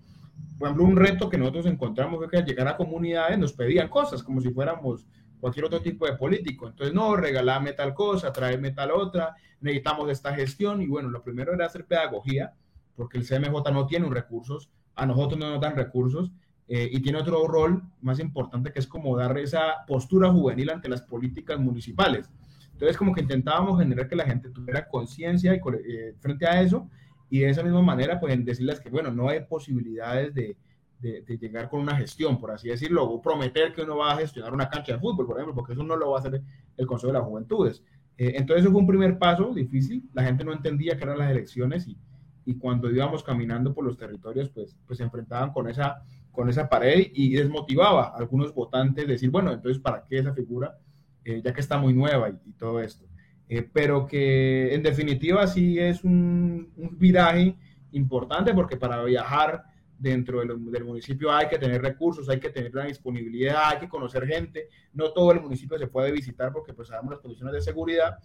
por 0.60 0.68
ejemplo, 0.68 0.86
un 0.86 0.96
reto 0.96 1.28
que 1.28 1.40
nosotros 1.40 1.66
encontramos 1.66 2.20
fue 2.20 2.30
que 2.30 2.38
al 2.38 2.46
llegar 2.46 2.68
a 2.68 2.78
comunidades 2.78 3.40
nos 3.40 3.54
pedían 3.54 3.90
cosas 3.90 4.22
como 4.22 4.40
si 4.40 4.52
fuéramos 4.52 5.08
cualquier 5.40 5.66
otro 5.66 5.82
tipo 5.82 6.06
de 6.06 6.14
político. 6.14 6.68
Entonces, 6.68 6.94
no, 6.94 7.16
regalame 7.16 7.74
tal 7.74 7.96
cosa, 7.96 8.32
tráeme 8.32 8.74
tal 8.74 8.92
otra, 8.92 9.36
necesitamos 9.60 10.08
esta 10.12 10.36
gestión. 10.36 10.84
Y 10.84 10.88
bueno, 10.88 11.10
lo 11.10 11.24
primero 11.24 11.52
era 11.52 11.66
hacer 11.66 11.86
pedagogía, 11.86 12.54
porque 12.96 13.18
el 13.18 13.28
CMJ 13.28 13.72
no 13.74 13.88
tiene 13.88 14.08
recursos, 14.08 14.70
a 14.94 15.08
nosotros 15.08 15.40
no 15.40 15.50
nos 15.50 15.60
dan 15.60 15.76
recursos. 15.76 16.32
Eh, 16.74 16.88
y 16.90 17.02
tiene 17.02 17.18
otro 17.18 17.46
rol 17.48 17.84
más 18.02 18.18
importante 18.22 18.72
que 18.72 18.80
es 18.80 18.88
como 18.88 19.18
dar 19.18 19.38
esa 19.38 19.86
postura 19.86 20.32
juvenil 20.32 20.70
ante 20.70 20.88
las 20.88 21.02
políticas 21.02 21.60
municipales. 21.60 22.30
Entonces, 22.72 22.96
como 22.96 23.14
que 23.14 23.20
intentábamos 23.20 23.78
generar 23.78 24.08
que 24.08 24.16
la 24.16 24.24
gente 24.24 24.50
tuviera 24.52 24.88
conciencia 24.88 25.54
eh, 25.54 26.16
frente 26.22 26.48
a 26.48 26.62
eso 26.62 26.90
y 27.30 27.40
de 27.40 27.50
esa 27.50 27.62
misma 27.62 27.82
manera, 27.82 28.22
pues 28.22 28.46
decirles 28.46 28.80
que, 28.80 28.90
bueno, 28.90 29.12
no 29.12 29.28
hay 29.28 29.42
posibilidades 29.42 30.34
de, 30.34 30.56
de, 31.02 31.38
llegar 31.38 31.68
con 31.68 31.82
una 31.82 31.98
gestión, 31.98 32.40
por 32.40 32.52
así 32.52 32.70
decirlo, 32.70 33.04
o 33.04 33.22
prometer 33.22 33.74
que 33.74 33.82
uno 33.82 33.98
va 33.98 34.14
a 34.14 34.18
gestionar 34.20 34.54
una 34.54 34.70
cancha 34.70 34.94
de 34.94 35.00
fútbol, 35.00 35.26
por 35.26 35.36
ejemplo, 35.36 35.54
porque 35.54 35.74
eso 35.74 35.84
no 35.84 35.98
lo 35.98 36.12
va 36.12 36.20
a 36.20 36.22
hacer 36.22 36.42
el 36.78 36.88
Consejo 36.88 37.12
de 37.12 37.20
las 37.20 37.28
Juventudes. 37.28 37.84
Eh, 38.18 38.32
entonces, 38.38 38.64
eso 38.64 38.72
fue 38.72 38.80
un 38.80 38.88
primer 38.88 39.20
paso 39.20 39.54
difícil. 39.54 40.10
La 40.14 40.24
gente 40.24 40.46
no 40.46 40.54
entendía 40.54 40.96
qué 40.96 41.04
eran 41.04 41.18
las 41.18 41.32
elecciones 41.32 41.86
y, 41.86 41.98
y 42.46 42.56
cuando 42.56 42.90
íbamos 42.90 43.24
caminando 43.24 43.74
por 43.74 43.84
los 43.84 43.98
territorios, 43.98 44.50
pues, 44.50 44.78
pues 44.88 45.00
se 45.00 45.04
enfrentaban 45.04 45.52
con 45.52 45.70
esa 45.70 46.02
con 46.32 46.50
esa 46.50 46.70
pared 46.70 47.12
y 47.14 47.34
desmotivaba 47.34 48.08
a 48.08 48.18
algunos 48.18 48.54
votantes 48.54 49.08
decir, 49.08 49.30
bueno, 49.30 49.52
entonces, 49.52 49.82
¿para 49.82 50.06
qué 50.08 50.20
esa 50.20 50.34
figura? 50.34 50.78
Eh, 51.24 51.42
ya 51.44 51.54
que 51.54 51.62
está 51.62 51.78
muy 51.78 51.94
nueva 51.94 52.30
y, 52.30 52.54
todo 52.54 52.80
esto. 52.80 53.06
Eh, 53.48 53.68
pero 53.72 54.08
que 54.08 54.74
en 54.74 54.82
definitiva 54.82 55.46
sí 55.46 55.78
es 55.78 56.04
un, 56.04 56.72
un, 56.78 56.98
viraje 56.98 57.56
importante 57.92 58.54
porque 58.54 58.78
para 58.78 59.04
viajar 59.04 59.64
dentro 60.02 60.40
del, 60.40 60.84
municipio 60.84 61.32
hay 61.32 61.48
que 61.48 61.60
tener 61.60 61.82
recursos, 61.82 62.28
hay 62.28 62.40
que 62.40 62.50
tener 62.50 62.74
la 62.74 62.86
disponibilidad, 62.86 63.70
hay 63.70 63.80
que 63.80 63.88
conocer 63.88 64.26
gente. 64.26 64.68
No 64.94 65.12
todo 65.12 65.32
el 65.32 65.42
municipio 65.42 65.78
se 65.78 65.88
puede 65.88 66.12
visitar 66.12 66.52
porque 66.52 66.74
pues 66.74 66.88
sabemos 66.88 67.12
las 67.12 67.20
condiciones 67.20 67.54
de 67.54 67.62
seguridad. 67.62 68.18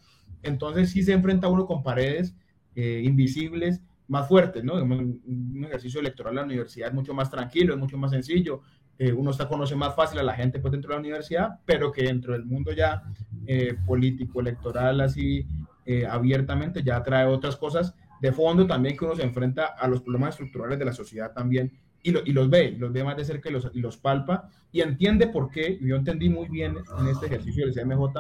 Entonces 0.43 0.91
sí 0.91 1.03
se 1.03 1.13
enfrenta 1.13 1.49
uno 1.49 1.67
con 1.67 1.83
paredes 1.83 2.35
eh, 2.75 3.03
invisibles 3.05 3.83
más 4.09 4.29
fuertes, 4.29 4.63
¿no? 4.63 4.75
Un 4.75 5.65
ejercicio 5.65 6.01
electoral 6.01 6.33
en 6.33 6.37
la 6.37 6.45
universidad 6.45 6.89
es 6.89 6.95
mucho 6.95 7.15
más 7.15 7.31
tranquilo, 7.31 7.75
es 7.75 7.81
mucho 7.81 7.99
más 7.99 8.11
sencillo, 8.11 8.63
eh, 8.99 9.13
uno 9.13 9.31
está 9.31 9.47
conoce 9.47 9.77
más 9.77 9.95
fácil 9.95 10.19
a 10.19 10.23
la 10.23 10.35
gente 10.35 10.59
pues 10.59 10.73
dentro 10.73 10.89
de 10.89 10.95
la 10.95 11.01
universidad, 11.01 11.61
pero 11.67 11.93
que 11.93 12.05
dentro 12.05 12.33
del 12.33 12.47
mundo 12.47 12.73
ya 12.73 13.03
eh, 13.47 13.77
político, 13.87 14.41
electoral, 14.41 15.01
así 15.01 15.47
eh, 15.85 16.07
abiertamente, 16.07 16.83
ya 16.83 17.03
trae 17.03 17.27
otras 17.27 17.57
cosas 17.57 17.95
de 18.21 18.33
fondo 18.33 18.67
también 18.67 18.97
que 18.97 19.05
uno 19.05 19.15
se 19.15 19.23
enfrenta 19.23 19.67
a 19.79 19.87
los 19.87 20.01
problemas 20.01 20.31
estructurales 20.31 20.79
de 20.79 20.85
la 20.87 20.93
sociedad 20.93 21.33
también 21.33 21.71
y, 22.03 22.11
y 22.29 22.33
los 22.33 22.49
ve, 22.49 22.75
los 22.79 22.93
ve 22.93 23.05
más 23.05 23.17
de 23.17 23.25
cerca 23.25 23.51
y 23.51 23.53
los, 23.53 23.71
y 23.75 23.81
los 23.81 23.99
palpa 23.99 24.49
y 24.73 24.81
entiende 24.81 25.27
por 25.27 25.51
qué, 25.51 25.79
yo 25.83 25.97
entendí 25.97 26.31
muy 26.31 26.49
bien 26.49 26.77
en 26.99 27.09
este 27.09 27.27
ejercicio 27.27 27.67
del 27.67 27.75
CMJ, 27.75 28.15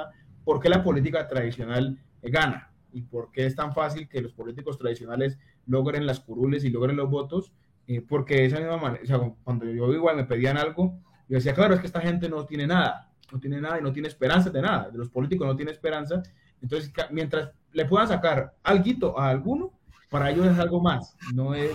por 0.44 0.60
qué 0.60 0.68
la 0.68 0.84
política 0.84 1.26
tradicional 1.26 1.98
gana 2.22 2.70
y 2.92 3.02
por 3.02 3.30
qué 3.30 3.46
es 3.46 3.54
tan 3.54 3.72
fácil 3.72 4.08
que 4.08 4.20
los 4.20 4.32
políticos 4.32 4.78
tradicionales 4.78 5.38
logren 5.66 6.06
las 6.06 6.20
curules 6.20 6.64
y 6.64 6.70
logren 6.70 6.96
los 6.96 7.11
votos, 7.11 7.52
eh, 7.87 8.00
porque 8.00 8.37
de 8.37 8.46
esa 8.46 8.58
misma 8.58 8.76
manera, 8.78 9.32
cuando 9.44 9.64
yo 9.66 9.92
igual 9.92 10.16
me 10.16 10.25
pedían 10.25 10.56
algo, 10.56 10.99
yo 11.28 11.37
decía, 11.37 11.54
claro, 11.54 11.75
es 11.75 11.80
que 11.80 11.87
esta 11.87 12.00
gente 12.00 12.28
no 12.28 12.46
tiene 12.46 12.66
nada, 12.66 13.12
no 13.32 13.38
tiene 13.38 13.61
nada 13.61 13.78
y 13.78 13.82
no 13.82 13.92
tiene 13.92 14.08
esperanza 14.08 14.50
de 14.50 14.62
nada, 14.62 14.90
de 14.90 14.99
los 14.99 15.08
políticos 15.08 15.46
no 15.46 15.56
tiene 15.56 15.73
esperanza, 15.73 16.23
entonces 16.62 16.92
mientras 17.11 17.50
le 17.73 17.85
puedan 17.85 18.08
sacar 18.08 18.54
algo 18.62 19.18
a 19.18 19.28
alguno, 19.28 19.73
para 20.11 20.30
ellos 20.30 20.46
es 20.46 20.58
algo 20.58 20.80
más, 20.80 21.16
no 21.35 21.54
es 21.54 21.73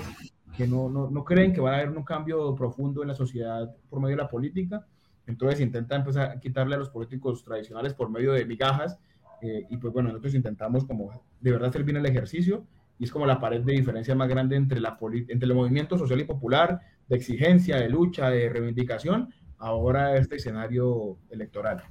que 0.55 0.67
no, 0.67 0.89
no, 0.89 1.09
no 1.09 1.23
creen 1.23 1.53
que 1.53 1.61
va 1.61 1.71
a 1.71 1.75
haber 1.75 1.89
un 1.89 2.03
cambio 2.03 2.55
profundo 2.55 3.01
en 3.01 3.09
la 3.09 3.13
sociedad 3.13 3.73
por 3.89 4.01
medio 4.01 4.17
de 4.17 4.23
la 4.23 4.29
política, 4.29 4.85
entonces 5.27 5.61
intentan 5.61 6.01
empezar 6.01 6.31
a 6.31 6.39
quitarle 6.39 6.75
a 6.75 6.79
los 6.79 6.89
políticos 6.89 7.43
tradicionales 7.43 7.93
por 7.93 8.09
medio 8.09 8.33
de 8.33 8.45
migajas 8.45 8.97
eh, 9.41 9.65
y 9.69 9.77
pues 9.77 9.93
bueno, 9.93 10.09
nosotros 10.09 10.35
intentamos 10.35 10.85
como 10.85 11.23
de 11.39 11.51
verdad 11.51 11.73
bien 11.83 11.97
el 11.97 12.05
ejercicio 12.05 12.65
y 13.01 13.05
es 13.05 13.11
como 13.11 13.25
la 13.25 13.39
pared 13.39 13.61
de 13.61 13.73
diferencia 13.73 14.13
más 14.13 14.29
grande 14.29 14.55
entre, 14.55 14.79
la 14.79 14.95
entre 15.01 15.49
el 15.49 15.55
movimiento 15.55 15.97
social 15.97 16.21
y 16.21 16.23
popular, 16.23 16.79
de 17.07 17.15
exigencia, 17.15 17.77
de 17.77 17.89
lucha, 17.89 18.29
de 18.29 18.47
reivindicación, 18.47 19.33
ahora 19.57 20.17
este 20.17 20.35
escenario 20.35 21.17
electoral. 21.31 21.81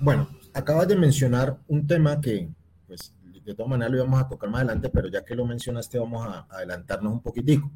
Bueno, 0.00 0.26
acabas 0.54 0.88
de 0.88 0.96
mencionar 0.96 1.58
un 1.66 1.86
tema 1.86 2.18
que, 2.18 2.48
pues, 2.86 3.14
de 3.44 3.54
todas 3.54 3.68
maneras 3.68 3.92
lo 3.92 3.98
íbamos 3.98 4.22
a 4.22 4.26
tocar 4.26 4.48
más 4.48 4.62
adelante, 4.62 4.88
pero 4.88 5.08
ya 5.08 5.22
que 5.22 5.34
lo 5.34 5.44
mencionaste, 5.44 5.98
vamos 5.98 6.26
a 6.26 6.46
adelantarnos 6.48 7.12
un 7.12 7.20
poquitico. 7.20 7.70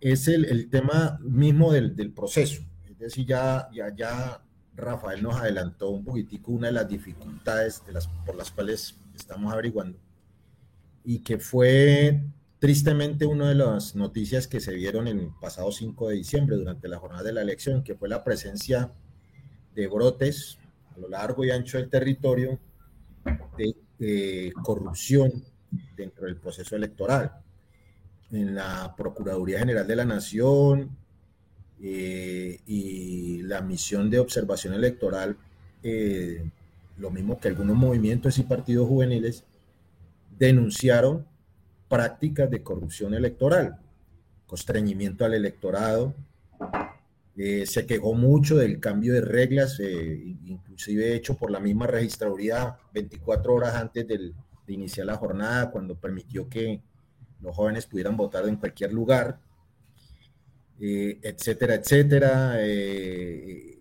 Es 0.00 0.26
el, 0.26 0.46
el 0.46 0.68
tema 0.68 1.20
mismo 1.22 1.70
del, 1.70 1.94
del, 1.94 2.10
proceso. 2.10 2.60
Es 2.90 2.98
decir, 2.98 3.24
ya, 3.24 3.68
ya, 3.72 3.94
ya 3.94 4.42
Rafael 4.74 5.22
nos 5.22 5.36
adelantó 5.36 5.90
un 5.90 6.04
poquitico 6.04 6.50
una 6.50 6.66
de 6.66 6.72
las 6.72 6.88
dificultades 6.88 7.86
de 7.86 7.92
las, 7.92 8.08
por 8.08 8.34
las 8.34 8.50
cuales 8.50 8.98
estamos 9.14 9.52
averiguando 9.52 10.03
y 11.04 11.20
que 11.20 11.38
fue 11.38 12.22
tristemente 12.58 13.26
una 13.26 13.50
de 13.50 13.54
las 13.54 13.94
noticias 13.94 14.48
que 14.48 14.60
se 14.60 14.74
vieron 14.74 15.06
el 15.06 15.28
pasado 15.40 15.70
5 15.70 16.08
de 16.08 16.16
diciembre 16.16 16.56
durante 16.56 16.88
la 16.88 16.98
jornada 16.98 17.22
de 17.22 17.32
la 17.32 17.42
elección, 17.42 17.84
que 17.84 17.94
fue 17.94 18.08
la 18.08 18.24
presencia 18.24 18.90
de 19.74 19.86
brotes 19.86 20.58
a 20.96 20.98
lo 20.98 21.08
largo 21.08 21.44
y 21.44 21.50
ancho 21.50 21.78
del 21.78 21.90
territorio 21.90 22.58
de 23.98 24.52
corrupción 24.62 25.44
dentro 25.96 26.26
del 26.26 26.36
proceso 26.36 26.74
electoral. 26.74 27.32
En 28.30 28.54
la 28.54 28.94
Procuraduría 28.96 29.58
General 29.58 29.86
de 29.86 29.96
la 29.96 30.04
Nación, 30.04 30.96
eh, 31.80 32.60
y 32.66 33.42
la 33.42 33.60
misión 33.60 34.08
de 34.08 34.18
observación 34.18 34.72
electoral, 34.74 35.36
eh, 35.82 36.48
lo 36.96 37.10
mismo 37.10 37.38
que 37.38 37.48
algunos 37.48 37.76
movimientos 37.76 38.38
y 38.38 38.44
partidos 38.44 38.88
juveniles, 38.88 39.44
denunciaron 40.38 41.26
prácticas 41.88 42.50
de 42.50 42.62
corrupción 42.62 43.14
electoral, 43.14 43.78
constreñimiento 44.46 45.24
al 45.24 45.34
electorado, 45.34 46.14
eh, 47.36 47.66
se 47.66 47.86
quejó 47.86 48.14
mucho 48.14 48.56
del 48.56 48.78
cambio 48.80 49.12
de 49.12 49.20
reglas, 49.20 49.80
inclusive 49.80 51.14
hecho 51.14 51.36
por 51.36 51.50
la 51.50 51.60
misma 51.60 51.86
registraduría 51.86 52.76
24 52.92 53.54
horas 53.54 53.74
antes 53.74 54.06
de 54.06 54.32
iniciar 54.68 55.06
la 55.06 55.16
jornada, 55.16 55.70
cuando 55.70 55.96
permitió 55.96 56.48
que 56.48 56.80
los 57.40 57.54
jóvenes 57.54 57.86
pudieran 57.86 58.16
votar 58.16 58.48
en 58.48 58.56
cualquier 58.56 58.92
lugar. 58.92 59.38
Eh, 60.80 61.18
etcétera, 61.22 61.74
etcétera. 61.74 62.56
Eh, 62.58 63.78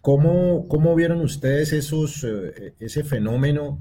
¿cómo, 0.00 0.66
¿cómo, 0.68 0.94
vieron 0.94 1.20
ustedes 1.20 1.72
eh, 1.72 2.74
ese 2.78 3.04
fenómeno 3.04 3.78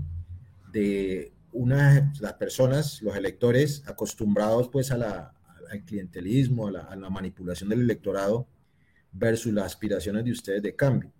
de 0.71 1.31
unas, 1.53 2.19
las 2.19 2.33
personas, 2.33 3.01
los 3.01 3.15
electores, 3.15 3.83
acostumbrados 3.87 4.69
pues 4.69 4.91
a 4.91 4.97
la, 4.97 5.33
al 5.71 5.83
clientelismo, 5.83 6.67
a 6.67 6.71
la, 6.71 6.79
a 6.81 6.95
la, 6.95 7.09
manipulación 7.09 7.69
del 7.69 7.81
electorado, 7.81 8.47
versus 9.11 9.53
las 9.53 9.65
aspiraciones 9.65 10.25
de 10.25 10.31
ustedes 10.31 10.61
de 10.61 10.75
cambio? 10.75 11.11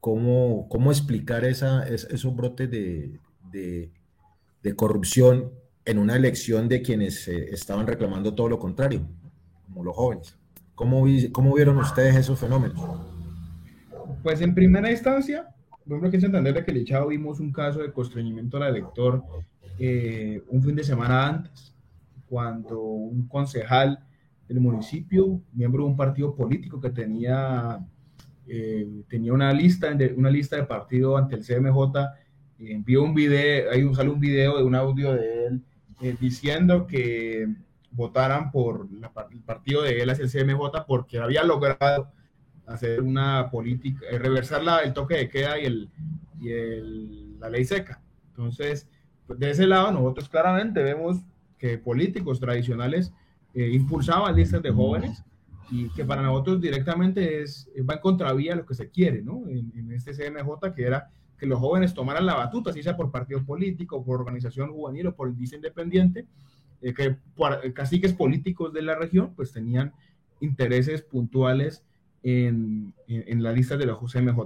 ¿cómo, 0.00 0.68
¿Cómo 0.68 0.90
explicar 0.90 1.44
esa, 1.44 1.86
esos 1.86 2.34
brotes 2.34 2.70
de, 2.70 3.18
de, 3.50 3.90
de 4.62 4.74
corrupción 4.74 5.52
en 5.84 5.98
una 5.98 6.16
elección 6.16 6.68
de 6.68 6.82
quienes 6.82 7.28
estaban 7.28 7.86
reclamando 7.86 8.34
todo 8.34 8.48
lo 8.48 8.58
contrario? 8.58 9.06
como 9.68 9.84
los 9.84 9.96
jóvenes. 9.96 10.36
¿Cómo, 10.74 11.04
cómo 11.32 11.54
vieron 11.54 11.76
ustedes 11.78 12.16
esos 12.16 12.38
fenómenos? 12.38 12.80
Pues 14.22 14.40
en 14.40 14.54
primera 14.54 14.90
instancia, 14.90 15.54
por 15.88 15.96
ejemplo, 15.96 16.10
que 16.10 16.26
entender 16.26 16.54
de 16.54 16.64
que 16.64 16.70
el 16.70 16.76
Echado 16.76 17.08
vimos 17.08 17.40
un 17.40 17.50
caso 17.50 17.80
de 17.80 17.92
constreñimiento 17.92 18.58
al 18.58 18.76
elector 18.76 19.24
eh, 19.78 20.42
un 20.48 20.62
fin 20.62 20.76
de 20.76 20.84
semana 20.84 21.28
antes, 21.28 21.74
cuando 22.28 22.78
un 22.80 23.26
concejal 23.26 23.98
del 24.46 24.60
municipio, 24.60 25.40
miembro 25.52 25.84
de 25.84 25.90
un 25.90 25.96
partido 25.96 26.34
político 26.34 26.78
que 26.80 26.90
tenía, 26.90 27.78
eh, 28.46 28.86
tenía 29.08 29.32
una, 29.32 29.52
lista, 29.52 29.88
una 30.14 30.30
lista 30.30 30.56
de 30.56 30.64
partido 30.64 31.16
ante 31.16 31.36
el 31.36 31.44
CMJ, 31.44 31.92
envió 32.58 33.02
un 33.02 33.14
video, 33.14 33.70
ahí 33.70 33.94
sale 33.94 34.10
un 34.10 34.20
video 34.20 34.58
de 34.58 34.64
un 34.64 34.74
audio 34.74 35.14
de 35.14 35.46
él 35.46 35.62
eh, 36.02 36.16
diciendo 36.20 36.86
que 36.86 37.46
votaran 37.92 38.50
por 38.50 38.88
el 39.30 39.40
partido 39.40 39.82
de 39.82 40.02
él 40.02 40.10
hacia 40.10 40.24
el 40.24 40.30
CMJ 40.30 40.84
porque 40.86 41.18
había 41.18 41.44
logrado 41.44 42.10
hacer 42.68 43.00
una 43.00 43.50
política, 43.50 44.06
eh, 44.10 44.18
reversar 44.18 44.62
la, 44.62 44.78
el 44.80 44.92
toque 44.92 45.16
de 45.16 45.28
queda 45.28 45.58
y, 45.58 45.64
el, 45.64 45.90
y 46.40 46.50
el, 46.50 47.40
la 47.40 47.48
ley 47.50 47.64
seca. 47.64 48.00
Entonces, 48.30 48.88
pues 49.26 49.38
de 49.38 49.50
ese 49.50 49.66
lado, 49.66 49.90
nosotros 49.92 50.28
claramente 50.28 50.82
vemos 50.82 51.18
que 51.58 51.78
políticos 51.78 52.38
tradicionales 52.40 53.12
eh, 53.54 53.68
impulsaban 53.72 54.36
listas 54.36 54.62
de 54.62 54.70
jóvenes 54.70 55.24
y 55.70 55.90
que 55.90 56.04
para 56.04 56.22
nosotros 56.22 56.60
directamente 56.60 57.42
es, 57.42 57.68
va 57.88 57.94
en 57.94 58.00
contravía 58.00 58.52
a 58.52 58.56
lo 58.56 58.66
que 58.66 58.74
se 58.74 58.90
quiere, 58.90 59.22
¿no? 59.22 59.42
En, 59.48 59.72
en, 59.74 59.92
este 59.92 60.12
CMJ, 60.12 60.72
que 60.74 60.84
era 60.84 61.10
que 61.38 61.46
los 61.46 61.58
jóvenes 61.58 61.94
tomaran 61.94 62.26
la 62.26 62.34
batuta, 62.34 62.72
si 62.72 62.82
sea 62.82 62.96
por 62.96 63.10
partido 63.10 63.44
político, 63.44 64.04
por 64.04 64.20
organización 64.20 64.72
juvenil 64.72 65.08
o 65.08 65.14
por 65.14 65.28
el 65.28 65.36
independiente, 65.38 66.26
eh, 66.80 66.94
que 66.94 67.04
eh, 67.04 67.72
caciques 67.72 68.12
políticos 68.12 68.72
de 68.72 68.82
la 68.82 68.94
región, 68.94 69.34
pues 69.34 69.52
tenían 69.52 69.92
intereses 70.40 71.02
puntuales 71.02 71.84
en, 72.22 72.94
en, 73.06 73.42
la 73.42 73.52
lista 73.52 73.76
de 73.76 73.86
la 73.86 73.94
JMJ. 73.94 74.38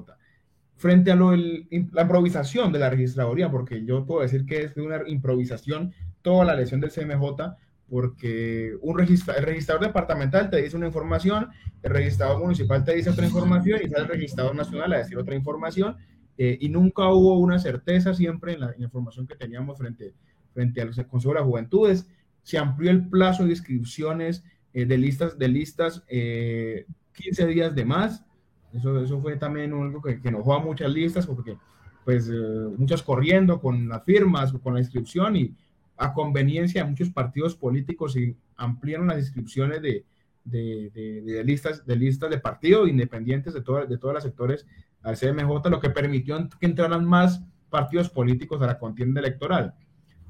Frente 0.76 1.12
a 1.12 1.16
lo, 1.16 1.34
la 1.36 2.02
improvisación 2.02 2.72
de 2.72 2.78
la 2.78 2.90
registraduría, 2.90 3.50
porque 3.50 3.84
yo 3.84 4.04
puedo 4.04 4.22
decir 4.22 4.44
que 4.46 4.62
es 4.62 4.76
una 4.76 5.00
improvisación 5.06 5.92
toda 6.22 6.44
la 6.44 6.54
elección 6.54 6.80
del 6.80 6.90
CMJ, 6.90 7.56
porque 7.88 8.74
un 8.80 8.96
registra, 8.96 9.34
el 9.34 9.44
registrador 9.44 9.84
departamental 9.84 10.48
te 10.48 10.62
dice 10.62 10.76
una 10.76 10.86
información, 10.86 11.48
el 11.82 11.90
registrador 11.90 12.40
municipal 12.40 12.84
te 12.84 12.94
dice 12.94 13.10
otra 13.10 13.26
información 13.26 13.80
y 13.84 13.88
sale 13.88 14.04
el 14.04 14.08
registrador 14.08 14.54
nacional 14.54 14.92
a 14.92 14.98
decir 14.98 15.18
otra 15.18 15.34
información, 15.34 15.96
eh, 16.38 16.56
y 16.60 16.68
nunca 16.68 17.08
hubo 17.10 17.38
una 17.38 17.58
certeza 17.58 18.14
siempre 18.14 18.54
en 18.54 18.60
la, 18.60 18.74
información 18.78 19.26
que 19.26 19.34
teníamos 19.36 19.78
frente, 19.78 20.14
frente 20.54 20.80
al 20.80 20.94
Consejo 21.06 21.34
de 21.34 21.40
las 21.40 21.48
Juventudes 21.48 22.08
se 22.42 22.58
amplió 22.58 22.90
el 22.90 23.08
plazo 23.08 23.44
de 23.44 23.50
inscripciones 23.50 24.44
eh, 24.72 24.86
de 24.86 24.98
listas, 24.98 25.38
de 25.38 25.48
listas 25.48 26.02
eh, 26.08 26.86
15 27.14 27.46
días 27.46 27.74
de 27.74 27.84
más. 27.84 28.24
Eso, 28.72 29.02
eso 29.02 29.20
fue 29.20 29.36
también 29.36 29.72
algo 29.72 30.00
que, 30.00 30.20
que 30.20 30.28
enojó 30.28 30.54
a 30.54 30.60
muchas 30.60 30.90
listas 30.90 31.26
porque 31.26 31.56
pues 32.04 32.28
eh, 32.28 32.68
muchas 32.76 33.02
corriendo 33.02 33.60
con 33.60 33.88
las 33.88 34.04
firmas, 34.04 34.52
con 34.52 34.74
la 34.74 34.80
inscripción 34.80 35.36
y 35.36 35.54
a 35.96 36.12
conveniencia 36.12 36.82
de 36.82 36.90
muchos 36.90 37.10
partidos 37.10 37.54
políticos 37.54 38.16
y 38.16 38.36
ampliaron 38.56 39.06
las 39.06 39.18
inscripciones 39.18 39.82
de, 39.82 40.04
de, 40.44 41.42
listas, 41.44 41.86
de 41.86 41.96
listas 41.96 42.30
de 42.30 42.38
partidos 42.38 42.88
independientes 42.88 43.54
de, 43.54 43.60
de 43.60 43.98
todos 43.98 44.14
los 44.14 44.22
sectores 44.22 44.66
al 45.02 45.16
CMJ, 45.16 45.68
lo 45.68 45.80
que 45.80 45.90
permitió 45.90 46.48
que 46.58 46.66
entraran 46.66 47.04
más 47.04 47.42
partidos 47.70 48.08
políticos 48.08 48.60
a 48.62 48.66
la 48.66 48.78
contienda 48.78 49.20
electoral. 49.20 49.74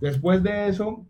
Después 0.01 0.43
de 0.43 0.69
eso, 0.69 1.07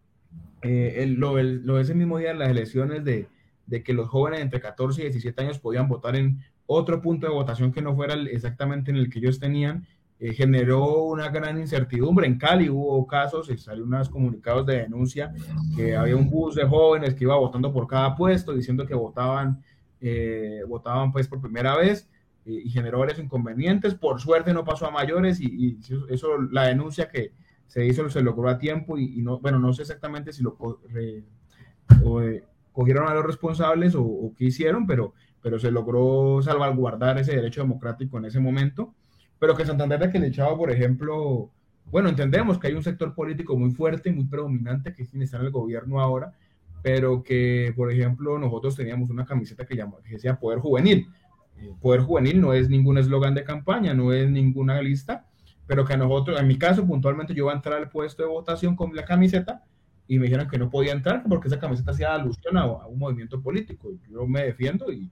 eh, 0.62 1.12
lo, 1.16 1.40
lo, 1.42 1.80
ese 1.80 1.94
mismo 1.94 2.18
día 2.18 2.30
en 2.30 2.38
las 2.38 2.50
elecciones 2.50 3.04
de, 3.04 3.28
de, 3.72 3.82
que 3.82 3.92
los 3.92 4.08
jóvenes 4.08 4.40
entre 4.40 4.60
14 4.60 5.00
y 5.00 5.04
17 5.04 5.42
años 5.42 5.58
podían 5.58 5.88
votar 5.88 6.16
en 6.16 6.40
otro 6.66 7.00
punto 7.00 7.26
de 7.26 7.32
votación 7.32 7.72
que 7.72 7.82
no 7.82 7.94
fuera 7.94 8.14
exactamente 8.14 8.90
en 8.90 8.96
el 8.98 9.08
que 9.10 9.18
ellos 9.18 9.40
tenían, 9.40 9.86
eh, 10.20 10.32
generó 10.34 11.04
una 11.04 11.30
gran 11.30 11.58
incertidumbre. 11.58 12.26
En 12.26 12.38
Cali 12.38 12.68
hubo 12.68 13.06
casos 13.06 13.50
y 13.50 13.56
salió 13.58 13.84
unos 13.84 14.08
comunicados 14.08 14.66
de 14.66 14.82
denuncia 14.82 15.32
que 15.74 15.96
había 15.96 16.16
un 16.16 16.30
bus 16.30 16.54
de 16.54 16.64
jóvenes 16.64 17.14
que 17.14 17.24
iba 17.24 17.36
votando 17.36 17.72
por 17.72 17.86
cada 17.86 18.14
puesto 18.14 18.52
diciendo 18.52 18.86
que 18.86 18.94
votaban, 18.94 19.62
eh, 20.00 20.62
votaban 20.68 21.10
pues 21.10 21.26
por 21.26 21.40
primera 21.40 21.76
vez 21.76 22.08
y 22.44 22.70
generó 22.70 22.98
varios 23.00 23.18
inconvenientes. 23.18 23.94
Por 23.94 24.20
suerte 24.20 24.52
no 24.52 24.64
pasó 24.64 24.86
a 24.86 24.90
mayores 24.90 25.40
y, 25.40 25.78
eso, 26.10 26.38
la 26.50 26.66
denuncia 26.66 27.08
que 27.08 27.32
se 27.66 27.86
hizo 27.86 28.08
se 28.10 28.22
logró 28.22 28.48
a 28.48 28.58
tiempo 28.58 28.98
y, 28.98 29.22
no, 29.22 29.38
bueno, 29.38 29.58
no 29.58 29.72
sé 29.72 29.82
exactamente 29.82 30.32
si 30.32 30.42
lo 30.42 30.56
eh, 30.94 32.44
cogieron 32.72 33.08
a 33.08 33.14
los 33.14 33.24
responsables 33.24 33.94
o, 33.94 34.02
o 34.02 34.34
qué 34.36 34.46
hicieron, 34.46 34.86
pero, 34.86 35.14
pero 35.42 35.58
se 35.58 35.70
logró 35.70 36.40
salvaguardar 36.42 37.18
ese 37.18 37.36
derecho 37.36 37.62
democrático 37.62 38.18
en 38.18 38.26
ese 38.26 38.40
momento 38.40 38.94
pero 39.42 39.56
que 39.56 39.66
Santander 39.66 39.98
de 39.98 40.12
Quilichao, 40.12 40.56
por 40.56 40.70
ejemplo, 40.70 41.50
bueno, 41.86 42.08
entendemos 42.08 42.60
que 42.60 42.68
hay 42.68 42.74
un 42.74 42.82
sector 42.84 43.12
político 43.12 43.58
muy 43.58 43.72
fuerte, 43.72 44.12
muy 44.12 44.24
predominante, 44.26 44.94
que 44.94 45.02
es 45.02 45.10
quien 45.10 45.20
está 45.20 45.36
en 45.38 45.46
el 45.46 45.50
gobierno 45.50 46.00
ahora, 46.00 46.32
pero 46.80 47.24
que, 47.24 47.72
por 47.74 47.90
ejemplo, 47.90 48.38
nosotros 48.38 48.76
teníamos 48.76 49.10
una 49.10 49.26
camiseta 49.26 49.66
que, 49.66 49.74
llamó, 49.74 49.98
que 50.00 50.10
decía 50.10 50.38
Poder 50.38 50.60
Juvenil. 50.60 51.08
Eh, 51.56 51.72
Poder 51.80 52.02
Juvenil 52.02 52.40
no 52.40 52.52
es 52.52 52.68
ningún 52.68 52.98
eslogan 52.98 53.34
de 53.34 53.42
campaña, 53.42 53.94
no 53.94 54.12
es 54.12 54.30
ninguna 54.30 54.80
lista, 54.80 55.26
pero 55.66 55.84
que 55.84 55.94
a 55.94 55.96
nosotros, 55.96 56.40
en 56.40 56.46
mi 56.46 56.56
caso, 56.56 56.86
puntualmente, 56.86 57.34
yo 57.34 57.42
iba 57.46 57.52
a 57.52 57.56
entrar 57.56 57.78
al 57.78 57.90
puesto 57.90 58.22
de 58.22 58.28
votación 58.28 58.76
con 58.76 58.94
la 58.94 59.04
camiseta 59.04 59.64
y 60.08 60.18
me 60.18 60.24
dijeron 60.24 60.48
que 60.48 60.58
no 60.58 60.70
podía 60.70 60.92
entrar 60.92 61.22
porque 61.28 61.48
esa 61.48 61.58
camiseta 61.58 61.92
hacía 61.92 62.14
alusión 62.14 62.56
a, 62.56 62.62
a 62.62 62.86
un 62.86 62.98
movimiento 62.98 63.40
político. 63.40 63.90
Yo 64.10 64.26
me 64.26 64.44
defiendo 64.44 64.92
y 64.92 65.10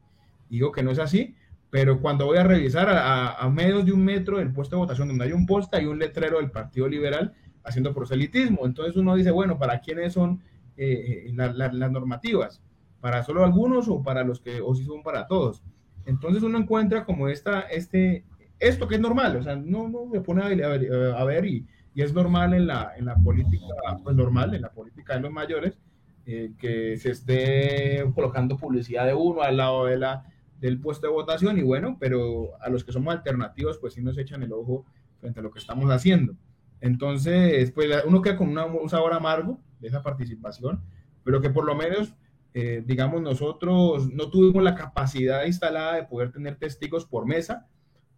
digo 0.49 0.73
que 0.73 0.83
no 0.83 0.91
es 0.91 0.99
así, 0.99 1.35
pero 1.71 2.01
cuando 2.01 2.27
voy 2.27 2.39
a 2.39 2.45
revisar 2.45 2.89
a, 2.89 3.35
a, 3.35 3.49
menos 3.49 3.85
de 3.85 3.93
un 3.93 4.05
metro 4.05 4.39
del 4.39 4.53
puesto 4.53 4.77
de 4.77 4.81
votación 4.81 5.09
donde 5.09 5.25
hay 5.25 5.33
un 5.33 5.47
poste, 5.47 5.77
hay 5.77 5.87
un 5.87 5.99
letrero 5.99 6.39
del 6.39 6.51
Partido 6.51 6.89
Liberal 6.89 7.33
haciendo 7.65 7.95
proselitismo. 7.95 8.67
Entonces 8.67 8.97
uno 8.97 9.15
dice, 9.15 9.31
bueno, 9.31 9.59
¿para 9.59 9.81
quiénes 9.81 10.15
son 10.15 10.43
eh, 10.77 11.27
eh, 11.29 11.33
las 11.35 11.91
normativas? 11.93 12.61
¿Para 13.01 13.23
solo 13.23 13.45
algunos 13.45 13.89
o 13.89 14.03
para 14.03 14.25
los 14.25 14.41
que, 14.41 14.61
o 14.61 14.75
si 14.75 14.85
son 14.85 15.03
para 15.03 15.27
todos? 15.27 15.63
Entonces 16.05 16.43
uno 16.43 16.59
encuentra 16.59 17.05
como 17.05 17.29
esta, 17.29 17.61
este, 17.61 18.25
esto 18.59 18.89
que 18.89 18.97
es 18.97 19.01
normal, 19.01 19.37
o 19.37 19.43
sea, 19.43 19.55
no, 19.57 19.89
no 19.89 20.07
me 20.07 20.21
pone 20.21 20.43
a 20.43 20.49
ver, 20.49 20.65
a 20.65 21.25
ver 21.25 21.47
y, 21.47 21.67
y, 21.95 22.03
es 22.03 22.13
normal 22.13 22.55
en 22.55 22.67
la, 22.67 22.93
en 22.97 23.07
la 23.07 23.17
política, 23.17 23.67
pues 24.03 24.17
normal, 24.17 24.55
en 24.55 24.63
la 24.63 24.71
política 24.71 25.15
de 25.15 25.21
los 25.21 25.33
mayores, 25.33 25.79
eh, 26.27 26.53
que 26.59 26.97
se 26.97 27.11
esté 27.11 28.05
colocando 28.15 28.57
publicidad 28.57 29.07
de 29.07 29.15
uno 29.15 29.43
al 29.43 29.57
lado 29.57 29.87
de 29.87 29.99
la 29.99 30.25
del 30.61 30.79
puesto 30.79 31.07
de 31.07 31.13
votación 31.13 31.59
y 31.59 31.63
bueno, 31.63 31.97
pero 31.99 32.51
a 32.61 32.69
los 32.69 32.85
que 32.85 32.93
somos 32.93 33.15
alternativos 33.15 33.79
pues 33.79 33.95
sí 33.95 34.03
nos 34.03 34.19
echan 34.19 34.43
el 34.43 34.53
ojo 34.53 34.85
frente 35.19 35.41
a 35.41 35.43
lo 35.43 35.51
que 35.51 35.59
estamos 35.59 35.91
haciendo. 35.91 36.35
Entonces, 36.81 37.71
pues 37.73 37.89
uno 38.05 38.23
queda 38.23 38.37
con 38.37 38.57
un 38.57 38.89
sabor 38.91 39.13
amargo 39.13 39.59
de 39.81 39.89
esa 39.89 40.03
participación, 40.03 40.83
pero 41.25 41.41
que 41.41 41.51
por 41.51 41.65
lo 41.65 41.75
menos, 41.75 42.15
eh, 42.55 42.83
digamos, 42.87 43.23
nosotros 43.23 44.11
no 44.13 44.31
tuvimos 44.31 44.63
la 44.63 44.75
capacidad 44.75 45.45
instalada 45.45 45.97
de 45.97 46.05
poder 46.05 46.33
tener 46.33 46.57
testigos 46.57 47.07
por 47.07 47.27
mesa, 47.27 47.67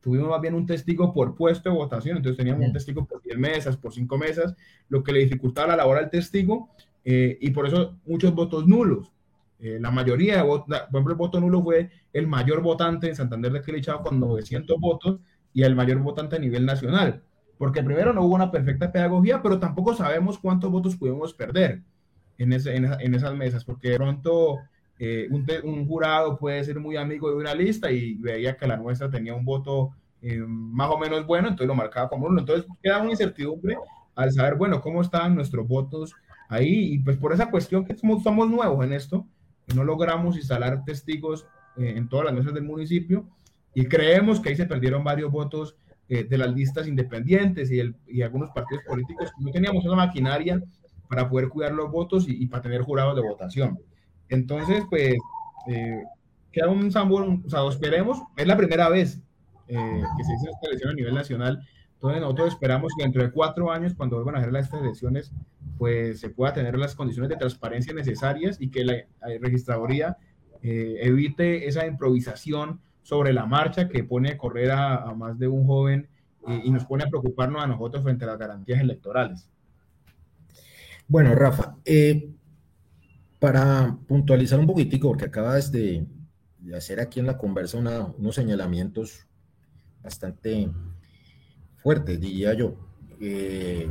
tuvimos 0.03 0.29
más 0.29 0.41
bien 0.41 0.55
un 0.55 0.67
testigo 0.67 1.13
por 1.15 1.35
puesto 1.35 1.71
de 1.71 1.77
votación, 1.77 2.19
entonces 2.19 2.37
teníamos 2.37 2.67
un 2.67 2.73
testigo 2.73 3.07
por 3.07 3.23
10 3.23 3.39
mesas, 3.39 3.77
por 3.77 3.95
5 3.95 4.19
mesas, 4.19 4.55
lo 4.89 5.03
que 5.03 5.13
le 5.13 5.21
dificultaba 5.21 5.69
la 5.69 5.77
labor 5.77 5.99
al 5.99 6.11
testigo 6.11 6.71
eh, 7.05 7.39
y 7.41 7.51
por 7.51 7.67
eso 7.67 7.97
muchos 8.05 8.35
votos 8.35 8.67
nulos. 8.67 9.13
Eh, 9.59 9.79
la 9.81 9.93
mayoría 9.93 10.37
de 10.37 10.43
votos, 10.43 10.67
por 10.67 10.77
ejemplo, 10.77 11.13
el 11.13 11.19
voto 11.19 11.41
nulo 11.41 11.63
fue 11.63 11.91
el 12.13 12.27
mayor 12.27 12.63
votante 12.63 13.09
en 13.09 13.15
Santander 13.15 13.53
de 13.53 13.63
Quilichao 13.63 14.03
con 14.03 14.19
900 14.19 14.79
votos 14.81 15.21
y 15.55 15.63
el 15.63 15.77
mayor 15.77 15.99
votante 15.99 16.37
a 16.37 16.41
nivel 16.41 16.67
nacional. 16.67 17.23
Porque 17.59 17.83
primero 17.85 18.13
no 18.13 18.23
hubo 18.23 18.35
una 18.35 18.51
perfecta 18.51 18.91
pedagogía, 18.91 19.41
pero 19.41 19.61
tampoco 19.61 19.95
sabemos 19.95 20.37
cuántos 20.37 20.71
votos 20.71 20.97
pudimos 20.97 21.33
perder 21.33 21.83
en, 22.39 22.53
ese, 22.53 22.75
en, 22.75 23.15
esas 23.15 23.35
mesas, 23.37 23.65
porque 23.65 23.91
de 23.91 23.97
pronto 23.97 24.59
eh, 25.05 25.27
un, 25.33 25.45
un, 25.65 25.85
jurado 25.85 26.39
puede 26.39 26.63
ser 26.63 26.79
muy 26.79 26.97
amigo 26.97 27.29
de 27.29 27.35
una 27.35 27.57
lista 27.57 27.91
y 27.91 28.15
veía 28.15 28.57
que 28.57 28.69
la 28.69 28.77
nuestra 28.77 29.11
tenía 29.11 29.35
un 29.35 29.45
voto 29.45 29.91
eh, 30.21 30.39
más 30.47 30.89
o 30.91 30.97
menos 30.97 31.27
bueno, 31.27 31.49
entonces 31.49 31.67
lo 31.67 31.75
marcaba 31.75 32.09
como 32.09 32.27
uno. 32.27 32.39
Entonces 32.39 32.65
queda 32.81 33.03
una 33.03 33.11
incertidumbre 33.11 33.77
al 34.15 34.31
saber, 34.31 34.55
bueno, 34.55 34.81
cómo 34.81 35.03
estaban 35.03 35.35
nuestros 35.35 35.67
votos 35.67 36.15
ahí. 36.49 36.95
Y 36.95 36.99
pues 37.01 37.17
por 37.17 37.33
esa 37.33 37.51
cuestión 37.51 37.85
que 37.85 37.97
somos, 37.97 38.23
somos 38.23 38.49
nuevos 38.49 38.85
en 38.85 38.93
esto, 38.93 39.27
no 39.75 39.83
logramos 39.83 40.37
instalar 40.37 40.85
testigos 40.85 41.47
eh, 41.77 41.95
en 41.97 42.09
todas 42.09 42.27
las 42.27 42.35
mesas 42.35 42.55
del 42.55 42.63
municipio 42.63 43.27
y 43.75 43.87
creemos 43.87 44.39
que 44.39 44.51
ahí 44.51 44.57
se 44.57 44.67
perdieron 44.67 45.03
varios 45.03 45.33
votos 45.33 45.77
eh, 46.09 46.23
de 46.23 46.39
las 46.39 46.53
listas 46.55 46.87
independientes 46.87 47.73
y, 47.73 47.81
el, 47.81 47.97
y, 48.07 48.23
algunos 48.23 48.51
partidos 48.51 48.85
políticos 48.85 49.33
no 49.41 49.51
teníamos 49.51 49.85
una 49.85 49.97
maquinaria 49.97 50.63
para 51.09 51.29
poder 51.29 51.49
cuidar 51.49 51.73
los 51.73 51.91
votos 51.91 52.27
y, 52.29 52.47
para 52.47 52.63
tener 52.63 52.83
jurados 52.83 53.17
de 53.17 53.23
votación. 53.23 53.79
Entonces, 54.33 54.85
pues, 54.89 55.15
eh, 55.69 56.03
queda 56.51 56.69
un 56.69 56.91
sabor, 56.91 57.39
o 57.45 57.51
sea, 57.51 57.67
esperemos, 57.69 58.23
es 58.37 58.47
la 58.47 58.57
primera 58.57 58.89
vez 58.89 59.21
que 59.67 60.25
se 60.25 60.35
hizo 60.35 60.51
esta 60.51 60.67
elección 60.69 60.91
a 60.91 60.95
nivel 60.95 61.15
nacional, 61.15 61.67
entonces 61.95 62.21
nosotros 62.21 62.49
esperamos 62.49 62.93
que 62.97 63.05
dentro 63.05 63.23
de 63.23 63.31
cuatro 63.31 63.71
años, 63.71 63.95
cuando 63.95 64.17
vuelvan 64.17 64.35
a 64.35 64.39
hacer 64.39 64.53
las 64.53 64.73
elecciones, 64.73 65.33
pues 65.79 66.21
se 66.21 66.31
pueda 66.31 66.53
tener 66.53 66.77
las 66.77 66.95
condiciones 66.95 67.29
de 67.31 67.37
transparencia 67.37 67.95
necesarias 67.95 68.61
y 68.61 68.71
que 68.71 68.85
la 68.85 69.05
registraduría 69.41 70.17
eh, 70.63 70.97
evite 71.03 71.69
esa 71.69 71.87
improvisación 71.87 72.81
sobre 73.03 73.33
la 73.33 73.47
marcha 73.47 73.89
que 73.89 74.05
pone 74.05 74.31
a 74.31 74.39
correr 74.39 74.73
a, 74.73 75.15
más 75.15 75.39
de 75.39 75.49
un 75.49 75.67
joven 75.67 76.09
y 76.65 76.71
nos 76.71 76.85
pone 76.87 77.05
a 77.05 77.09
preocuparnos 77.09 77.63
a 77.63 77.67
nosotros 77.67 78.03
frente 78.03 78.25
a 78.25 78.29
las 78.29 78.39
garantías 78.39 78.81
electorales. 78.81 79.49
Bueno, 81.07 81.35
Rafa, 81.35 81.77
eh, 81.85 82.31
para 83.43 83.99
puntualizar 84.07 84.61
un 84.61 84.69
poquitico, 84.69 85.09
porque 85.09 85.25
acabas 85.25 85.73
de, 85.73 86.07
hacer 86.77 87.01
aquí 87.01 87.19
en 87.19 87.27
la 87.27 87.37
conversa 87.37 87.77
unos 87.77 88.37
señalamientos 88.37 89.27
bastante 90.01 90.71
fuertes, 91.79 92.21
diría 92.21 92.55
yo. 92.55 92.77
Eh, 93.21 93.91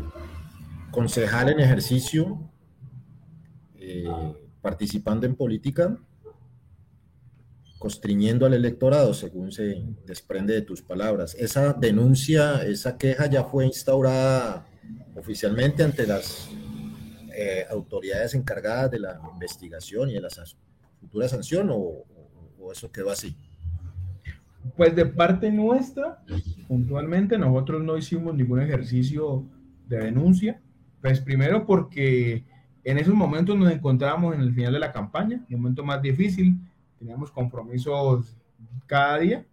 concejal 0.90 1.50
en 1.50 1.60
ejercicio, 1.60 2.50
eh, 3.76 4.06
participando 4.62 5.26
en 5.26 5.36
política, 5.36 5.98
constriñendo 7.78 8.46
al 8.46 8.54
electorado, 8.54 9.14
según 9.14 9.52
se 9.52 9.84
desprende 10.06 10.54
de 10.54 10.62
tus 10.62 10.82
palabras. 10.82 11.36
Esa 11.36 11.74
denuncia, 11.74 12.64
esa 12.64 12.98
queja 12.98 13.26
ya 13.26 13.44
fue 13.44 13.66
instaurada 13.66 14.66
oficialmente 15.18 15.84
ante 15.84 16.08
las 16.08 16.50
eh, 17.42 17.66
autoridades 17.70 18.34
encargadas 18.36 18.92
de 18.92 19.00
la 19.00 19.20
investigación 19.32 20.10
y 20.10 20.14
de 20.14 20.22
la 20.22 20.30
futura 21.00 21.28
sanción 21.28 21.70
o, 21.72 22.06
o 22.60 22.72
eso 22.72 22.92
quedó 22.92 23.12
así. 23.12 23.36
Pues 24.78 24.96
de 24.96 25.06
parte 25.06 25.52
nuestra, 25.52 26.24
puntualmente, 26.68 27.38
nosotros 27.38 27.84
no 27.84 27.98
hicimos 27.98 28.36
ningún 28.36 28.62
ejercicio 28.62 29.46
de 29.88 29.98
denuncia. 29.98 30.62
Pues 31.02 31.20
primero 31.20 31.66
porque 31.66 32.46
en 32.84 32.98
esos 32.98 33.14
momentos 33.14 33.58
nos 33.58 33.72
encontramos 33.72 34.36
en 34.36 34.42
el 34.42 34.54
final 34.54 34.74
de 34.74 34.80
la 34.80 34.92
campaña, 34.92 35.44
un 35.50 35.62
momento 35.62 35.84
más 35.84 36.02
difícil, 36.02 36.58
teníamos 37.00 37.32
compromisos 37.32 38.38
cada 38.86 39.20
día, 39.20 39.46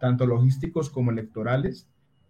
tanto 0.00 0.26
logísticos 0.26 0.90
como 0.90 1.10
electorales, 1.10 1.88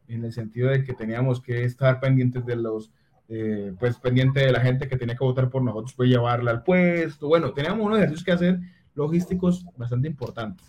en 0.09 0.25
el 0.25 0.33
sentido 0.33 0.71
de 0.71 0.85
que 0.85 0.95
teníamos 0.95 1.41
que 1.41 1.65
estar 1.65 2.01
pendientes 2.01 2.45
de 2.47 2.57
los, 2.57 2.91
eh, 3.29 3.75
pues 3.79 3.99
pendiente 3.99 4.41
de 4.41 4.53
la 4.53 4.61
gente 4.61 4.89
que 4.89 4.97
tenía 4.97 5.17
que 5.17 5.25
votar 5.25 5.51
por 5.51 5.63
nosotros, 5.63 5.93
pues 5.95 6.09
llevarla 6.09 6.51
al 6.51 6.63
puesto. 6.63 7.29
Bueno, 7.29 7.53
teníamos 7.53 7.85
unos 7.85 7.99
ejercicios 7.99 8.25
que 8.25 8.33
hacer 8.33 8.61
logísticos 8.95 9.67
bastante 9.77 10.09
importantes. 10.09 10.67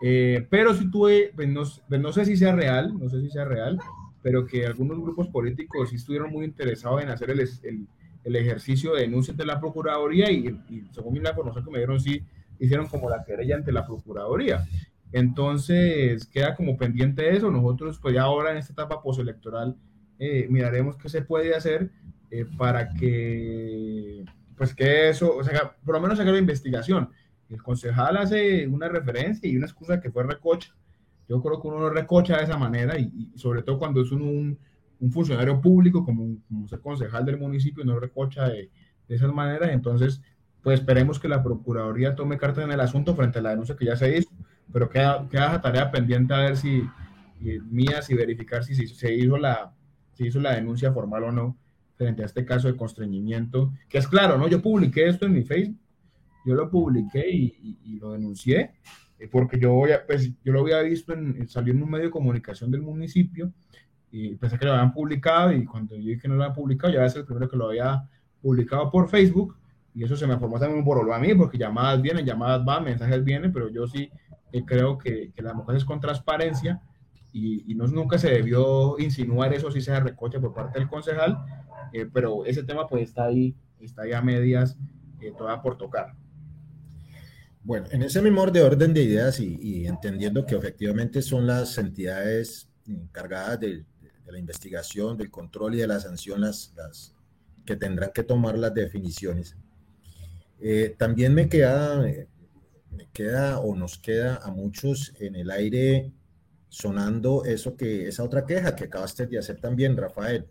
Eh, 0.00 0.46
pero 0.50 0.74
si 0.74 0.90
tuve, 0.90 1.32
pues 1.34 1.48
no, 1.48 1.62
pues 1.88 2.00
no, 2.00 2.12
sé 2.12 2.24
si 2.26 2.36
sea 2.36 2.54
real, 2.54 2.98
no 2.98 3.08
sé 3.08 3.20
si 3.22 3.30
sea 3.30 3.44
real, 3.44 3.78
pero 4.22 4.46
que 4.46 4.66
algunos 4.66 5.00
grupos 5.00 5.28
políticos 5.28 5.90
sí 5.90 5.96
estuvieron 5.96 6.30
muy 6.30 6.44
interesados 6.44 7.02
en 7.02 7.08
hacer 7.08 7.30
el, 7.30 7.40
el, 7.40 7.86
el 8.24 8.36
ejercicio 8.36 8.94
de 8.94 9.02
denuncia 9.02 9.32
ante 9.32 9.46
la 9.46 9.58
Procuraduría 9.58 10.30
y, 10.30 10.48
y 10.68 10.84
según 10.92 11.22
la 11.22 11.30
información 11.30 11.64
que 11.64 11.70
me 11.70 11.78
dieron, 11.78 11.98
sí 11.98 12.22
hicieron 12.58 12.86
como 12.88 13.08
la 13.08 13.24
querella 13.24 13.56
ante 13.56 13.72
la 13.72 13.86
Procuraduría. 13.86 14.64
Entonces, 15.12 16.26
queda 16.26 16.54
como 16.54 16.76
pendiente 16.76 17.34
eso. 17.34 17.50
Nosotros, 17.50 17.98
pues 17.98 18.14
ya 18.14 18.22
ahora 18.22 18.50
en 18.50 18.58
esta 18.58 18.72
etapa 18.72 19.00
postelectoral, 19.00 19.76
eh, 20.18 20.46
miraremos 20.48 20.96
qué 20.96 21.08
se 21.08 21.22
puede 21.22 21.54
hacer 21.54 21.90
eh, 22.30 22.46
para 22.56 22.90
que, 22.90 24.24
pues 24.56 24.74
que 24.74 25.10
eso, 25.10 25.36
o 25.36 25.44
sea, 25.44 25.76
por 25.84 25.94
lo 25.94 26.00
menos 26.00 26.18
haga 26.18 26.32
la 26.32 26.38
investigación. 26.38 27.10
El 27.48 27.62
concejal 27.62 28.16
hace 28.16 28.66
una 28.66 28.88
referencia 28.88 29.48
y 29.48 29.56
una 29.56 29.66
excusa 29.66 30.00
que 30.00 30.10
fue 30.10 30.24
recocha. 30.24 30.74
Yo 31.28 31.42
creo 31.42 31.60
que 31.60 31.68
uno 31.68 31.80
no 31.80 31.90
recocha 31.90 32.38
de 32.38 32.44
esa 32.44 32.56
manera 32.56 32.98
y, 32.98 33.32
sobre 33.36 33.62
todo 33.62 33.78
cuando 33.78 34.00
es 34.00 34.10
un, 34.10 34.58
un, 35.00 35.12
funcionario 35.12 35.60
público 35.60 36.04
como, 36.04 36.38
como 36.48 36.66
el 36.70 36.80
concejal 36.80 37.24
del 37.24 37.38
municipio, 37.38 37.84
no 37.84 38.00
recocha 38.00 38.48
de, 38.48 38.70
de 39.08 39.14
esas 39.14 39.32
maneras. 39.32 39.70
Entonces, 39.70 40.22
pues 40.62 40.80
esperemos 40.80 41.20
que 41.20 41.28
la 41.28 41.42
Procuraduría 41.42 42.16
tome 42.16 42.38
cartas 42.38 42.64
en 42.64 42.72
el 42.72 42.80
asunto 42.80 43.14
frente 43.14 43.38
a 43.38 43.42
la 43.42 43.50
denuncia 43.50 43.76
que 43.76 43.84
ya 43.84 43.96
se 43.96 44.18
hizo, 44.18 44.30
pero 44.72 44.88
queda, 44.88 45.28
queda 45.28 45.46
esa 45.46 45.60
tarea 45.60 45.90
pendiente 45.90 46.34
a 46.34 46.38
ver 46.38 46.56
si 46.56 46.82
mías 47.70 48.10
y 48.10 48.14
verificar 48.14 48.64
si 48.64 48.74
se 48.74 49.14
hizo, 49.14 49.36
la, 49.36 49.75
se 50.16 50.26
hizo 50.26 50.40
la 50.40 50.54
denuncia 50.54 50.92
formal 50.92 51.24
o 51.24 51.32
no 51.32 51.56
frente 51.96 52.22
a 52.22 52.26
este 52.26 52.44
caso 52.44 52.68
de 52.68 52.76
constreñimiento, 52.76 53.72
que 53.88 53.98
es 53.98 54.08
claro, 54.08 54.38
¿no? 54.38 54.48
Yo 54.48 54.60
publiqué 54.60 55.08
esto 55.08 55.26
en 55.26 55.32
mi 55.32 55.42
Facebook, 55.42 55.78
yo 56.44 56.54
lo 56.54 56.70
publiqué 56.70 57.28
y, 57.28 57.98
lo 58.00 58.12
denuncié, 58.12 58.72
eh, 59.18 59.28
porque 59.30 59.58
yo, 59.58 59.82
pues, 60.06 60.30
yo 60.44 60.52
lo 60.52 60.60
había 60.60 60.80
visto, 60.82 61.12
en, 61.12 61.48
salió 61.48 61.72
en 61.72 61.82
un 61.82 61.90
medio 61.90 62.06
de 62.06 62.10
comunicación 62.10 62.70
del 62.70 62.82
municipio, 62.82 63.52
y 64.10 64.34
pensé 64.36 64.58
que 64.58 64.66
lo 64.66 64.72
habían 64.72 64.92
publicado, 64.92 65.52
y 65.52 65.64
cuando 65.64 65.96
yo 65.96 66.02
dije 66.02 66.20
que 66.22 66.28
no 66.28 66.36
lo 66.36 66.44
habían 66.44 66.54
publicado, 66.54 66.92
ya 66.92 67.04
es 67.04 67.16
el 67.16 67.24
primero 67.24 67.48
que 67.48 67.56
lo 67.56 67.68
había 67.68 68.08
publicado 68.40 68.90
por 68.90 69.08
Facebook, 69.08 69.56
y 69.94 70.04
eso 70.04 70.16
se 70.16 70.26
me 70.26 70.38
formó 70.38 70.58
también 70.58 70.78
un 70.78 70.84
borrolo 70.84 71.14
a 71.14 71.18
mí, 71.18 71.34
porque 71.34 71.58
llamadas 71.58 72.00
vienen, 72.02 72.24
llamadas 72.24 72.64
van, 72.64 72.84
mensajes 72.84 73.24
vienen, 73.24 73.52
pero 73.52 73.68
yo 73.68 73.86
sí 73.86 74.10
eh, 74.52 74.62
creo 74.64 74.98
que, 74.98 75.32
que 75.34 75.42
la 75.42 75.54
es 75.74 75.84
con 75.84 75.98
transparencia, 75.98 76.80
y, 77.38 77.74
no, 77.74 77.86
nunca 77.86 78.16
se 78.18 78.30
debió 78.30 78.98
insinuar 78.98 79.52
eso 79.52 79.70
si 79.70 79.82
sea 79.82 80.00
recoche 80.00 80.40
por 80.40 80.54
parte 80.54 80.78
del 80.78 80.88
concejal, 80.88 81.36
eh, 81.92 82.08
pero 82.10 82.46
ese 82.46 82.62
tema 82.62 82.88
pues 82.88 83.10
está 83.10 83.26
ahí, 83.26 83.54
está 83.78 84.02
ahí 84.02 84.12
a 84.14 84.22
medias, 84.22 84.78
eh, 85.20 85.34
toda 85.36 85.60
por 85.60 85.76
tocar. 85.76 86.14
Bueno, 87.62 87.88
en 87.90 88.02
ese 88.02 88.22
mismo 88.22 88.46
de 88.46 88.62
orden 88.62 88.94
de 88.94 89.02
ideas 89.02 89.38
y, 89.38 89.86
entendiendo 89.86 90.46
que 90.46 90.54
efectivamente 90.54 91.20
son 91.20 91.46
las 91.46 91.76
entidades 91.76 92.70
encargadas 92.86 93.60
de, 93.60 93.84
la 94.26 94.38
investigación, 94.38 95.18
del 95.18 95.30
control 95.30 95.74
y 95.74 95.78
de 95.78 95.86
la 95.86 96.00
sanción 96.00 96.40
las, 96.40 96.72
que 97.66 97.76
tendrán 97.76 98.12
que 98.14 98.22
tomar 98.22 98.56
las 98.56 98.72
definiciones, 98.72 99.56
eh, 100.58 100.94
también 100.98 101.34
me 101.34 101.50
queda, 101.50 102.00
me 102.00 103.08
queda 103.12 103.58
o 103.58 103.76
nos 103.76 103.98
queda 103.98 104.36
a 104.42 104.50
muchos 104.50 105.12
en 105.20 105.36
el 105.36 105.50
aire 105.50 106.12
sonando 106.68 107.44
eso 107.44 107.76
que, 107.76 108.08
esa 108.08 108.24
otra 108.24 108.44
queja 108.44 108.74
que 108.76 108.84
acabaste 108.84 109.26
de 109.26 109.38
hacer 109.38 109.60
también, 109.60 109.96
Rafael, 109.96 110.46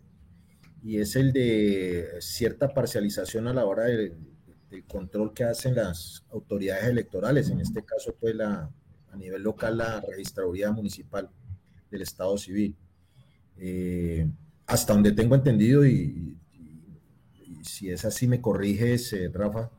y 0.82 0.98
es 0.98 1.16
el 1.16 1.32
de 1.32 2.08
cierta 2.20 2.72
parcialización 2.72 3.48
a 3.48 3.54
la 3.54 3.64
hora 3.64 3.84
del, 3.84 4.14
control 4.88 5.32
que 5.32 5.42
hacen 5.42 5.74
las 5.74 6.26
autoridades 6.30 6.84
electorales, 6.84 7.48
en 7.48 7.60
este 7.60 7.82
caso, 7.82 8.14
pues 8.20 8.34
la, 8.34 8.70
a 9.10 9.16
nivel 9.16 9.42
local, 9.42 9.78
la 9.78 10.02
registraduría 10.02 10.70
municipal 10.70 11.30
del 11.90 12.02
Estado 12.02 12.36
Civil. 12.36 12.76
Eh, 13.56 14.28
hasta 14.66 14.92
donde 14.92 15.12
tengo 15.12 15.34
entendido, 15.34 15.86
y, 15.86 16.36
si 17.62 17.90
es 17.90 18.04
así, 18.04 18.28
me 18.28 18.42
corriges, 18.42 19.14
eh, 19.14 19.30
Rafa, 19.32 19.70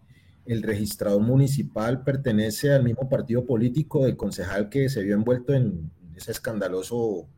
el 0.45 0.63
registrador 0.63 1.21
municipal 1.21 2.04
pertenece 2.04 2.71
al 2.71 2.84
mismo 2.84 3.08
partido 3.08 3.45
político 3.45 4.06
del 4.06 4.17
concejal 4.17 4.69
que 4.69 4.89
se 4.89 5.04
vio 5.04 5.13
envuelto 5.13 5.54
en, 5.54 5.91
ese 6.17 6.32
escandaloso, 6.32 7.30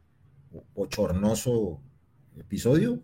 bochornoso 0.73 1.81
episodio? 2.37 3.03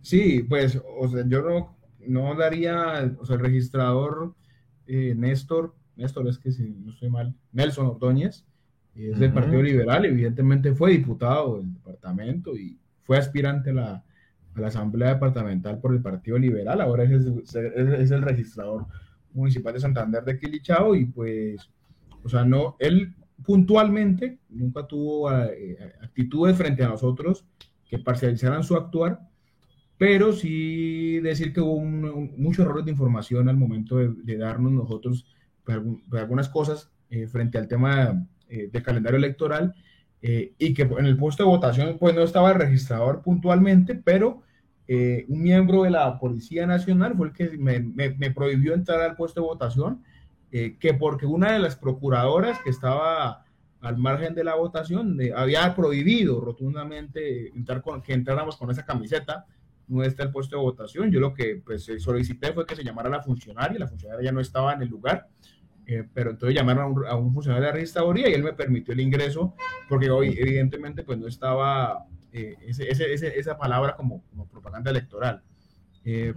Sí, 0.00 0.44
pues, 0.48 0.80
o 0.98 1.08
sea, 1.08 1.24
yo 1.26 1.42
no, 1.42 1.76
no 2.06 2.34
daría, 2.36 3.14
o 3.18 3.26
sea, 3.26 3.36
el 3.36 3.42
registrador 3.42 4.34
eh, 4.86 5.14
Néstor, 5.16 5.74
Néstor 5.96 6.28
es 6.28 6.38
que 6.38 6.52
si 6.52 6.70
no 6.70 6.92
estoy 6.92 7.10
mal, 7.10 7.34
Nelson 7.52 7.86
Ordóñez, 7.86 8.44
es 8.94 9.18
del 9.18 9.32
Partido 9.32 9.62
Liberal, 9.62 10.04
evidentemente 10.04 10.74
fue 10.74 10.90
diputado 10.90 11.58
del 11.58 11.72
departamento 11.72 12.56
y 12.56 12.78
fue 13.04 13.16
aspirante 13.16 13.70
a 13.70 13.74
la, 13.74 14.04
a 14.54 14.60
la 14.60 14.68
Asamblea 14.68 15.14
Departamental 15.14 15.78
por 15.78 15.92
el 15.92 16.02
Partido 16.02 16.36
Liberal, 16.36 16.80
ahora 16.80 17.04
es, 17.04 17.24
es, 17.54 18.10
el 18.10 18.22
registrador 18.22 18.86
municipal 19.32 19.74
de 19.74 19.80
Santander 19.80 20.24
de 20.24 20.38
Quilichao 20.38 20.96
y 20.96 21.04
pues, 21.04 21.70
o 22.24 22.28
sea, 22.28 22.44
no, 22.44 22.76
él 22.80 23.14
puntualmente, 23.44 24.38
nunca 24.48 24.86
tuvo 24.86 25.32
eh, 25.32 25.76
actitudes 26.02 26.56
frente 26.56 26.82
a 26.82 26.88
nosotros 26.88 27.44
que 27.88 27.98
parcializaran 27.98 28.64
su 28.64 28.76
actuar, 28.76 29.20
pero 29.96 30.32
sí 30.32 31.18
decir 31.20 31.52
que 31.52 31.60
hubo 31.60 31.80
muchos 31.80 32.64
errores 32.64 32.84
de 32.84 32.92
información 32.92 33.48
al 33.48 33.56
momento 33.56 33.96
de, 33.96 34.36
darnos 34.36 34.72
nosotros 34.72 35.26
pues, 35.64 35.78
pues, 36.08 36.22
algunas 36.22 36.48
cosas 36.48 36.90
eh, 37.10 37.26
frente 37.26 37.58
al 37.58 37.68
tema 37.68 38.26
eh, 38.48 38.68
del 38.72 38.82
calendario 38.82 39.18
electoral 39.18 39.74
y 40.20 40.74
que 40.74 40.82
en 40.82 41.06
el 41.06 41.16
puesto 41.16 41.44
de 41.44 41.48
votación 41.48 41.96
pues 41.96 42.12
no 42.12 42.22
estaba 42.22 42.50
el 42.50 42.58
registrador 42.58 43.22
puntualmente, 43.22 43.94
pero 43.94 44.42
un 44.88 45.42
miembro 45.42 45.84
de 45.84 45.90
la 45.90 46.18
Policía 46.18 46.66
Nacional 46.66 47.14
fue 47.16 47.28
el 47.28 47.32
que 47.32 47.56
me 47.56 48.30
prohibió 48.32 48.74
entrar 48.74 49.00
al 49.00 49.14
puesto 49.14 49.40
de 49.40 49.46
votación 49.46 50.02
eh, 50.50 50.76
que 50.78 50.94
porque 50.94 51.26
una 51.26 51.52
de 51.52 51.58
las 51.58 51.76
procuradoras 51.76 52.58
que 52.60 52.70
estaba 52.70 53.44
al 53.80 53.96
margen 53.98 54.34
de 54.34 54.44
la 54.44 54.54
votación 54.54 55.18
había 55.36 55.74
prohibido 55.74 56.40
rotundamente 56.40 57.48
entrar 57.48 57.82
con, 57.82 58.02
que 58.02 58.14
entráramos 58.14 58.56
con 58.56 58.70
esa 58.70 58.84
camiseta 58.84 59.46
no 59.88 60.02
está 60.02 60.22
el 60.22 60.30
puesto 60.30 60.56
de 60.56 60.62
votación. 60.62 61.10
Yo 61.10 61.20
lo 61.20 61.34
que 61.34 61.62
pues, 61.64 61.90
solicité 61.98 62.52
fue 62.52 62.66
que 62.66 62.76
se 62.76 62.84
llamara 62.84 63.08
a 63.08 63.12
la 63.12 63.22
funcionaria, 63.22 63.78
la 63.78 63.88
funcionaria 63.88 64.24
ya 64.24 64.32
no 64.32 64.40
estaba 64.40 64.72
en 64.72 64.82
el 64.82 64.88
lugar, 64.88 65.28
eh, 65.86 66.04
pero 66.12 66.30
entonces 66.30 66.54
llamaron 66.54 67.06
a 67.06 67.16
un, 67.16 67.32
funcionario 67.32 67.64
de 67.64 67.70
la 67.70 67.74
registraduría 67.74 68.28
y 68.28 68.34
él 68.34 68.42
me 68.42 68.52
permitió 68.52 68.92
el 68.92 69.00
ingreso, 69.00 69.54
porque 69.88 70.10
hoy 70.10 70.36
evidentemente 70.38 71.02
pues 71.02 71.18
no 71.18 71.26
estaba 71.26 72.06
eh, 72.32 72.56
esa 72.68 73.56
palabra 73.56 73.96
como, 73.96 74.22
como, 74.30 74.46
propaganda 74.46 74.90
electoral. 74.90 75.42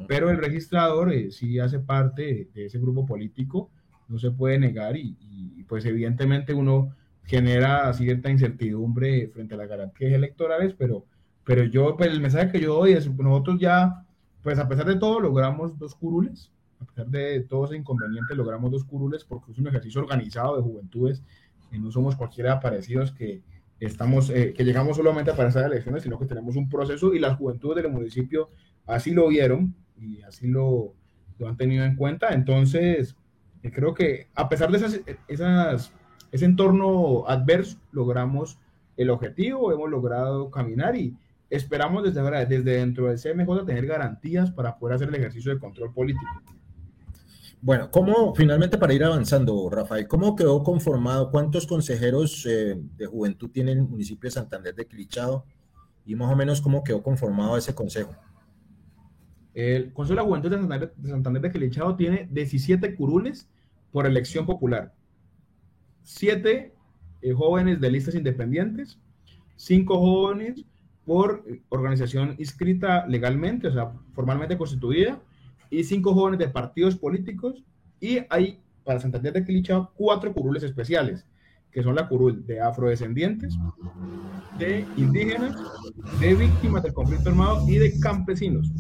pero 0.07 0.29
el 0.29 0.37
registrador 0.37 1.13
sí 1.31 1.59
hace 1.59 1.79
parte 1.79 2.49
de 2.53 2.65
ese 2.65 2.79
grupo 2.79 3.05
político 3.05 3.69
no 4.11 4.19
se 4.19 4.31
puede 4.31 4.59
negar 4.59 4.97
y, 4.97 5.63
pues 5.67 5.85
evidentemente 5.85 6.53
uno 6.53 6.93
genera 7.23 7.93
cierta 7.93 8.29
incertidumbre 8.29 9.29
frente 9.29 9.53
a 9.53 9.57
las 9.57 9.69
garantías 9.69 10.11
electorales, 10.11 10.75
pero, 10.77 11.05
pero 11.45 11.63
yo, 11.63 11.95
pues 11.95 12.11
el 12.11 12.19
mensaje 12.19 12.51
que 12.51 12.59
yo 12.59 12.75
doy 12.75 12.91
es, 12.91 13.09
nosotros 13.09 13.57
ya, 13.57 14.05
pues 14.43 14.59
a 14.59 14.67
pesar 14.67 14.85
de 14.85 14.97
todo, 14.97 15.21
logramos 15.21 15.79
dos 15.79 15.95
curules, 15.95 16.51
a 16.81 16.85
pesar 16.85 17.07
de 17.07 17.39
todo 17.41 17.65
ese 17.65 17.77
inconveniente, 17.77 18.35
logramos 18.35 18.69
dos 18.69 18.83
curules 18.83 19.23
porque 19.23 19.53
es 19.53 19.59
un 19.59 19.67
ejercicio 19.67 20.01
organizado 20.01 20.57
de 20.57 20.63
juventudes, 20.63 21.23
y 21.71 21.79
no 21.79 21.89
somos 21.89 22.17
cualquiera 22.17 22.59
parecidos 22.59 23.13
que 23.13 23.41
estamos, 23.79 24.29
eh, 24.29 24.53
que 24.53 24.65
llegamos 24.65 24.97
solamente 24.97 25.33
para 25.33 25.49
esas 25.49 25.65
elecciones, 25.65 26.03
sino 26.03 26.19
que 26.19 26.25
tenemos 26.25 26.57
un 26.57 26.67
proceso 26.67 27.13
y 27.13 27.19
las 27.19 27.37
juventudes 27.37 27.81
del 27.81 27.93
municipio 27.93 28.49
así 28.85 29.11
lo 29.11 29.29
vieron 29.29 29.73
y 29.97 30.21
así 30.23 30.47
lo, 30.47 30.95
lo 31.39 31.47
han 31.47 31.55
tenido 31.55 31.85
en 31.85 31.95
cuenta. 31.95 32.33
Entonces, 32.33 33.15
creo 33.69 33.93
que 33.93 34.27
a 34.33 34.49
pesar 34.49 34.71
de 34.71 34.77
esas, 34.77 34.99
esas, 35.27 35.91
ese 36.31 36.45
entorno 36.45 37.25
adverso, 37.27 37.77
logramos 37.91 38.57
el 38.97 39.09
objetivo, 39.09 39.71
hemos 39.71 39.89
logrado 39.89 40.49
caminar 40.49 40.95
y 40.95 41.15
esperamos 41.49 42.03
desde 42.03 42.19
ahora, 42.19 42.45
desde 42.45 42.77
dentro 42.77 43.07
del 43.07 43.19
CMJ, 43.19 43.65
tener 43.65 43.85
garantías 43.85 44.51
para 44.51 44.77
poder 44.77 44.95
hacer 44.95 45.09
el 45.09 45.15
ejercicio 45.15 45.53
de 45.53 45.59
control 45.59 45.93
político. 45.93 46.25
Bueno, 47.63 47.91
¿cómo 47.91 48.33
finalmente 48.33 48.79
para 48.79 48.93
ir 48.93 49.03
avanzando, 49.03 49.69
Rafael, 49.69 50.07
cómo 50.07 50.35
quedó 50.35 50.63
conformado? 50.63 51.29
¿Cuántos 51.29 51.67
consejeros 51.67 52.43
eh, 52.47 52.75
de 52.97 53.05
juventud 53.05 53.51
tiene 53.51 53.73
el 53.73 53.83
municipio 53.83 54.27
de 54.27 54.31
Santander 54.31 54.73
de 54.73 54.87
Clichado? 54.87 55.45
Y 56.03 56.15
más 56.15 56.31
o 56.31 56.35
menos 56.35 56.59
cómo 56.59 56.83
quedó 56.83 57.03
conformado 57.03 57.55
ese 57.57 57.75
consejo. 57.75 58.15
El 59.53 59.91
Consejo 59.93 60.15
de 60.15 60.21
la 60.21 60.27
Juventud 60.27 60.49
de 60.49 61.09
Santander 61.09 61.41
de, 61.41 61.51
Quilichao 61.51 61.95
tiene 61.95 62.27
17 62.31 62.95
curules 62.95 63.49
por 63.91 64.05
elección 64.05 64.45
popular, 64.45 64.93
7 66.03 66.73
eh, 67.21 67.33
jóvenes 67.33 67.81
de 67.81 67.91
listas 67.91 68.15
independientes, 68.15 68.97
5 69.57 69.99
jóvenes 69.99 70.65
por 71.05 71.43
eh, 71.47 71.61
organización 71.69 72.35
inscrita 72.39 73.05
legalmente, 73.07 73.67
o 73.67 73.73
sea, 73.73 73.91
formalmente 74.13 74.57
constituida, 74.57 75.19
y 75.69 75.83
5 75.83 76.13
jóvenes 76.13 76.39
de 76.39 76.47
partidos 76.47 76.95
políticos, 76.95 77.63
y 77.99 78.19
hay 78.29 78.59
para 78.83 78.99
Santander 78.99 79.33
de 79.33 79.45
Quilichao 79.45 79.91
4 79.95 80.33
curules 80.33 80.63
especiales, 80.63 81.25
que 81.71 81.83
son 81.83 81.95
la 81.95 82.07
curul 82.07 82.45
de 82.45 82.59
afrodescendientes, 82.59 83.57
de 84.57 84.85
indígenas, 84.97 85.55
de 86.19 86.35
víctimas 86.35 86.83
del 86.83 86.93
conflicto 86.93 87.29
armado 87.29 87.67
y 87.67 87.77
de 87.77 87.99
campesinos. 87.99 88.71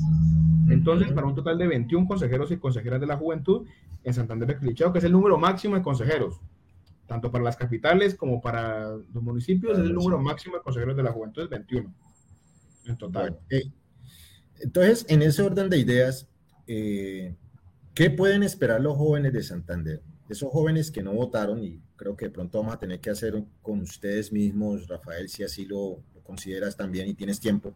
Entonces, 0.69 1.11
para 1.11 1.27
un 1.27 1.35
total 1.35 1.57
de 1.57 1.67
21 1.67 2.07
consejeros 2.07 2.51
y 2.51 2.57
consejeras 2.57 2.99
de 2.99 3.07
la 3.07 3.17
juventud 3.17 3.67
en 4.03 4.13
Santander 4.13 4.47
de 4.47 4.57
Clichao, 4.57 4.91
que 4.91 4.99
es 4.99 5.05
el 5.05 5.11
número 5.11 5.37
máximo 5.37 5.75
de 5.75 5.81
consejeros, 5.81 6.39
tanto 7.07 7.31
para 7.31 7.43
las 7.43 7.57
capitales 7.57 8.15
como 8.15 8.41
para 8.41 8.91
los 8.91 9.23
municipios, 9.23 9.77
es 9.77 9.85
el 9.85 9.93
número 9.93 10.19
máximo 10.19 10.55
de 10.55 10.61
consejeros 10.61 10.95
de 10.95 11.03
la 11.03 11.11
juventud, 11.11 11.43
es 11.43 11.49
21 11.49 11.93
en 12.85 12.97
total. 12.97 13.39
Eh, 13.49 13.63
entonces, 14.59 15.05
en 15.09 15.21
ese 15.21 15.41
orden 15.41 15.69
de 15.69 15.77
ideas, 15.77 16.27
eh, 16.67 17.35
¿qué 17.93 18.09
pueden 18.09 18.43
esperar 18.43 18.81
los 18.81 18.97
jóvenes 18.97 19.33
de 19.33 19.43
Santander? 19.43 20.01
esos 20.31 20.49
jóvenes 20.51 20.91
que 20.91 21.03
no 21.03 21.13
votaron, 21.13 21.63
y 21.63 21.81
creo 22.01 22.17
que 22.17 22.25
de 22.25 22.31
pronto 22.31 22.57
vamos 22.57 22.73
a 22.73 22.79
tener 22.79 22.99
que 22.99 23.11
hacer 23.11 23.43
con 23.61 23.79
ustedes 23.81 24.31
mismos, 24.31 24.87
Rafael, 24.87 25.29
si 25.29 25.43
así 25.43 25.65
lo, 25.65 25.99
consideras 26.23 26.75
también 26.75 27.07
y 27.07 27.13
tienes 27.13 27.39
tiempo, 27.39 27.75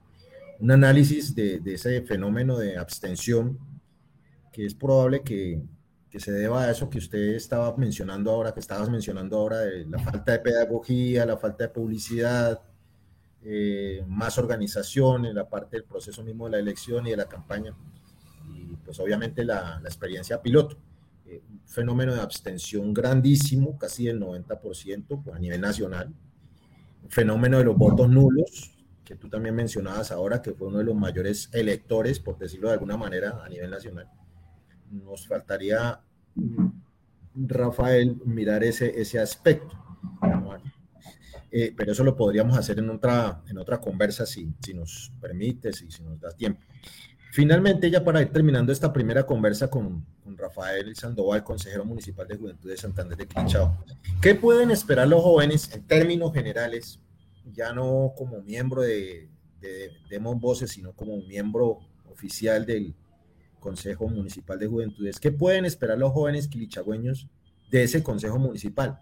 un 0.59 0.71
análisis 0.71 1.35
de, 1.35 1.61
ese 1.63 2.01
fenómeno 2.01 2.57
de 2.57 2.75
abstención, 2.75 3.59
que 4.51 4.65
es 4.65 4.73
probable 4.73 5.21
que, 5.21 5.61
se 6.17 6.31
deba 6.31 6.63
a 6.63 6.71
eso 6.71 6.89
que 6.89 6.97
usted 6.97 7.35
estaba 7.35 7.75
mencionando 7.75 8.31
ahora, 8.31 8.53
que 8.53 8.61
estabas 8.61 8.89
mencionando 8.89 9.37
ahora, 9.37 9.59
de 9.59 9.85
la 9.85 9.99
falta 9.99 10.31
de 10.31 10.39
pedagogía, 10.39 11.25
la 11.25 11.37
falta 11.37 11.65
de 11.65 11.69
publicidad, 11.69 12.61
eh, 13.43 14.01
más 14.07 14.39
organización 14.39 15.25
en 15.25 15.35
la 15.35 15.47
parte 15.47 15.75
del 15.77 15.83
proceso 15.83 16.23
mismo 16.23 16.45
de 16.45 16.51
la 16.51 16.59
elección 16.59 17.05
y 17.05 17.11
de 17.11 17.17
la 17.17 17.25
campaña, 17.27 17.75
y 18.49 18.75
pues 18.77 18.97
obviamente 18.99 19.43
la, 19.43 19.81
experiencia 19.83 20.41
piloto. 20.41 20.77
Eh, 21.27 21.41
un 21.49 21.61
fenómeno 21.65 22.13
de 22.13 22.21
abstención 22.21 22.93
grandísimo, 22.93 23.77
casi 23.77 24.05
del 24.05 24.19
90% 24.19 25.23
pues, 25.23 25.35
a 25.35 25.39
nivel 25.39 25.59
nacional, 25.59 26.13
fenómeno 27.09 27.57
de 27.57 27.63
los 27.63 27.75
votos 27.75 28.09
nulos, 28.09 28.71
que 29.03 29.15
tú 29.15 29.27
también 29.27 29.55
mencionabas 29.55 30.11
ahora, 30.11 30.41
que 30.41 30.53
fue 30.53 30.67
uno 30.67 30.79
de 30.79 30.83
los 30.83 30.95
mayores 30.95 31.49
electores, 31.51 32.19
por 32.19 32.37
decirlo 32.37 32.67
de 32.67 32.75
alguna 32.75 32.97
manera, 32.97 33.43
a 33.43 33.49
nivel 33.49 33.71
nacional. 33.71 34.09
Nos 34.91 35.27
faltaría, 35.27 35.99
Rafael, 37.35 38.21
mirar 38.25 38.63
ese, 38.63 38.99
ese 38.99 39.19
aspecto. 39.19 39.75
Eh, 41.51 41.73
pero 41.75 41.93
eso 41.93 42.03
lo 42.03 42.17
podríamos 42.17 42.57
hacer 42.57 42.79
en 42.79 42.89
otra, 42.89 43.41
en 43.47 43.57
otra 43.57 43.79
conversa 43.79 44.25
si, 44.25 44.53
si 44.59 44.73
nos 44.73 45.11
permite, 45.21 45.71
si, 45.71 45.89
si 45.89 46.03
nos 46.03 46.19
da 46.19 46.31
tiempo. 46.31 46.61
Finalmente, 47.35 47.91
ya 47.91 48.01
para 48.01 48.21
ir 48.21 48.29
terminando 48.29 48.71
esta 48.71 48.93
primera 48.93 49.25
conversa 49.25 49.69
con, 49.69 50.05
Rafael 50.37 50.95
Sandoval, 50.95 51.43
consejero 51.43 51.83
municipal 51.83 52.25
de 52.25 52.37
Juventud 52.37 52.69
de 52.69 52.77
Santander 52.77 53.17
de 53.17 53.27
Quinchao, 53.27 53.77
¿qué 54.21 54.35
pueden 54.35 54.71
esperar 54.71 55.09
los 55.09 55.21
jóvenes 55.21 55.69
en 55.73 55.85
términos 55.85 56.31
generales, 56.31 57.01
ya 57.51 57.73
no 57.73 58.13
como 58.15 58.41
miembro 58.41 58.83
de, 58.83 59.27
de 59.59 59.91
Demos 60.09 60.39
Voces, 60.39 60.71
sino 60.71 60.93
como 60.93 61.17
miembro 61.23 61.79
oficial 62.09 62.65
del 62.65 62.95
Consejo 63.59 64.07
Municipal 64.07 64.57
de 64.57 64.67
Juventudes? 64.67 65.19
¿Qué 65.19 65.33
pueden 65.33 65.65
esperar 65.65 65.97
los 65.97 66.13
jóvenes 66.13 66.47
quilichagüeños 66.47 67.27
de 67.69 67.83
ese 67.83 68.01
Consejo 68.01 68.39
Municipal? 68.39 68.99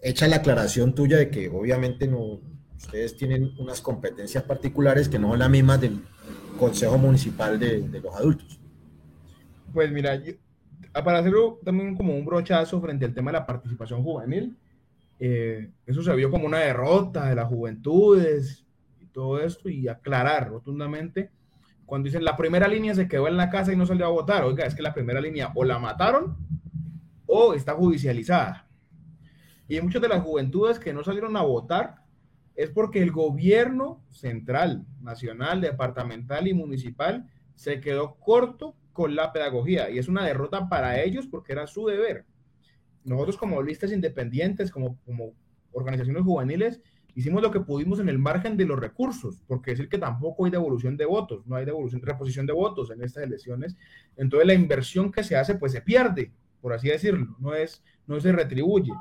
Echa 0.00 0.26
la 0.28 0.36
aclaración 0.36 0.94
tuya 0.94 1.18
de 1.18 1.28
que 1.28 1.50
obviamente 1.50 2.08
no, 2.08 2.40
ustedes 2.78 3.18
tienen 3.18 3.52
unas 3.58 3.82
competencias 3.82 4.44
particulares 4.44 5.10
que 5.10 5.18
no 5.18 5.28
son 5.28 5.40
las 5.40 5.50
mismas 5.50 5.78
del 5.78 6.00
Consejo 6.60 6.98
Municipal 6.98 7.58
de, 7.58 8.00
los 8.02 8.14
Adultos. 8.14 8.60
Pues 9.72 9.90
mira, 9.90 10.20
para 10.92 11.20
hacerlo 11.20 11.58
también 11.64 11.96
como 11.96 12.14
un 12.14 12.24
brochazo 12.24 12.80
frente 12.82 13.06
al 13.06 13.14
tema 13.14 13.32
de 13.32 13.38
la 13.38 13.46
participación 13.46 14.02
juvenil, 14.02 14.54
eh, 15.18 15.70
eso 15.86 16.02
se 16.02 16.14
vio 16.14 16.30
como 16.30 16.44
una 16.44 16.58
derrota 16.58 17.30
de 17.30 17.34
las 17.34 17.48
juventudes 17.48 18.66
y 19.00 19.06
todo 19.06 19.40
esto, 19.40 19.70
y 19.70 19.88
aclarar 19.88 20.50
rotundamente, 20.50 21.30
cuando 21.86 22.06
dicen 22.06 22.24
la 22.24 22.36
primera 22.36 22.68
línea 22.68 22.94
se 22.94 23.08
quedó 23.08 23.26
en 23.26 23.38
la 23.38 23.48
casa 23.48 23.72
y 23.72 23.76
no 23.76 23.86
salió 23.86 24.04
a 24.04 24.10
votar, 24.10 24.44
oiga, 24.44 24.66
es 24.66 24.74
que 24.74 24.82
la 24.82 24.92
primera 24.92 25.20
línea 25.20 25.52
o 25.54 25.64
la 25.64 25.78
mataron 25.78 26.36
o 27.26 27.54
está 27.54 27.72
judicializada. 27.72 28.68
Y 29.66 29.80
muchas 29.80 30.02
de 30.02 30.08
las 30.08 30.22
juventudes 30.22 30.78
que 30.78 30.92
no 30.92 31.02
salieron 31.02 31.36
a 31.38 31.42
votar 31.42 31.99
es 32.62 32.70
porque 32.70 33.02
el 33.02 33.10
gobierno 33.10 34.04
central, 34.10 34.84
nacional, 35.00 35.62
departamental 35.62 36.46
y 36.46 36.52
municipal 36.52 37.26
se 37.54 37.80
quedó 37.80 38.16
corto 38.16 38.76
con 38.92 39.14
la 39.14 39.32
pedagogía 39.32 39.88
y 39.88 39.98
es 39.98 40.08
una 40.08 40.26
derrota 40.26 40.68
para 40.68 41.00
ellos 41.02 41.26
porque 41.26 41.52
era 41.52 41.66
su 41.66 41.86
deber. 41.86 42.26
Nosotros 43.02 43.38
como 43.38 43.62
listas 43.62 43.92
independientes, 43.92 44.70
como, 44.70 44.98
como 45.06 45.32
organizaciones 45.72 46.22
juveniles, 46.22 46.82
hicimos 47.14 47.42
lo 47.42 47.50
que 47.50 47.60
pudimos 47.60 47.98
en 47.98 48.10
el 48.10 48.18
margen 48.18 48.58
de 48.58 48.66
los 48.66 48.78
recursos, 48.78 49.42
porque 49.46 49.70
decir 49.70 49.88
que 49.88 49.96
tampoco 49.96 50.44
hay 50.44 50.50
devolución 50.50 50.98
de 50.98 51.06
votos, 51.06 51.46
no 51.46 51.56
hay 51.56 51.64
devolución, 51.64 52.02
reposición 52.02 52.44
de 52.44 52.52
votos 52.52 52.90
en 52.90 53.02
estas 53.02 53.24
elecciones, 53.24 53.74
entonces 54.18 54.46
la 54.46 54.54
inversión 54.54 55.10
que 55.10 55.24
se 55.24 55.34
hace 55.34 55.54
pues 55.54 55.72
se 55.72 55.80
pierde, 55.80 56.30
por 56.60 56.74
así 56.74 56.88
decirlo, 56.88 57.36
no, 57.38 57.54
es, 57.54 57.82
no 58.06 58.20
se 58.20 58.32
retribuye. 58.32 58.92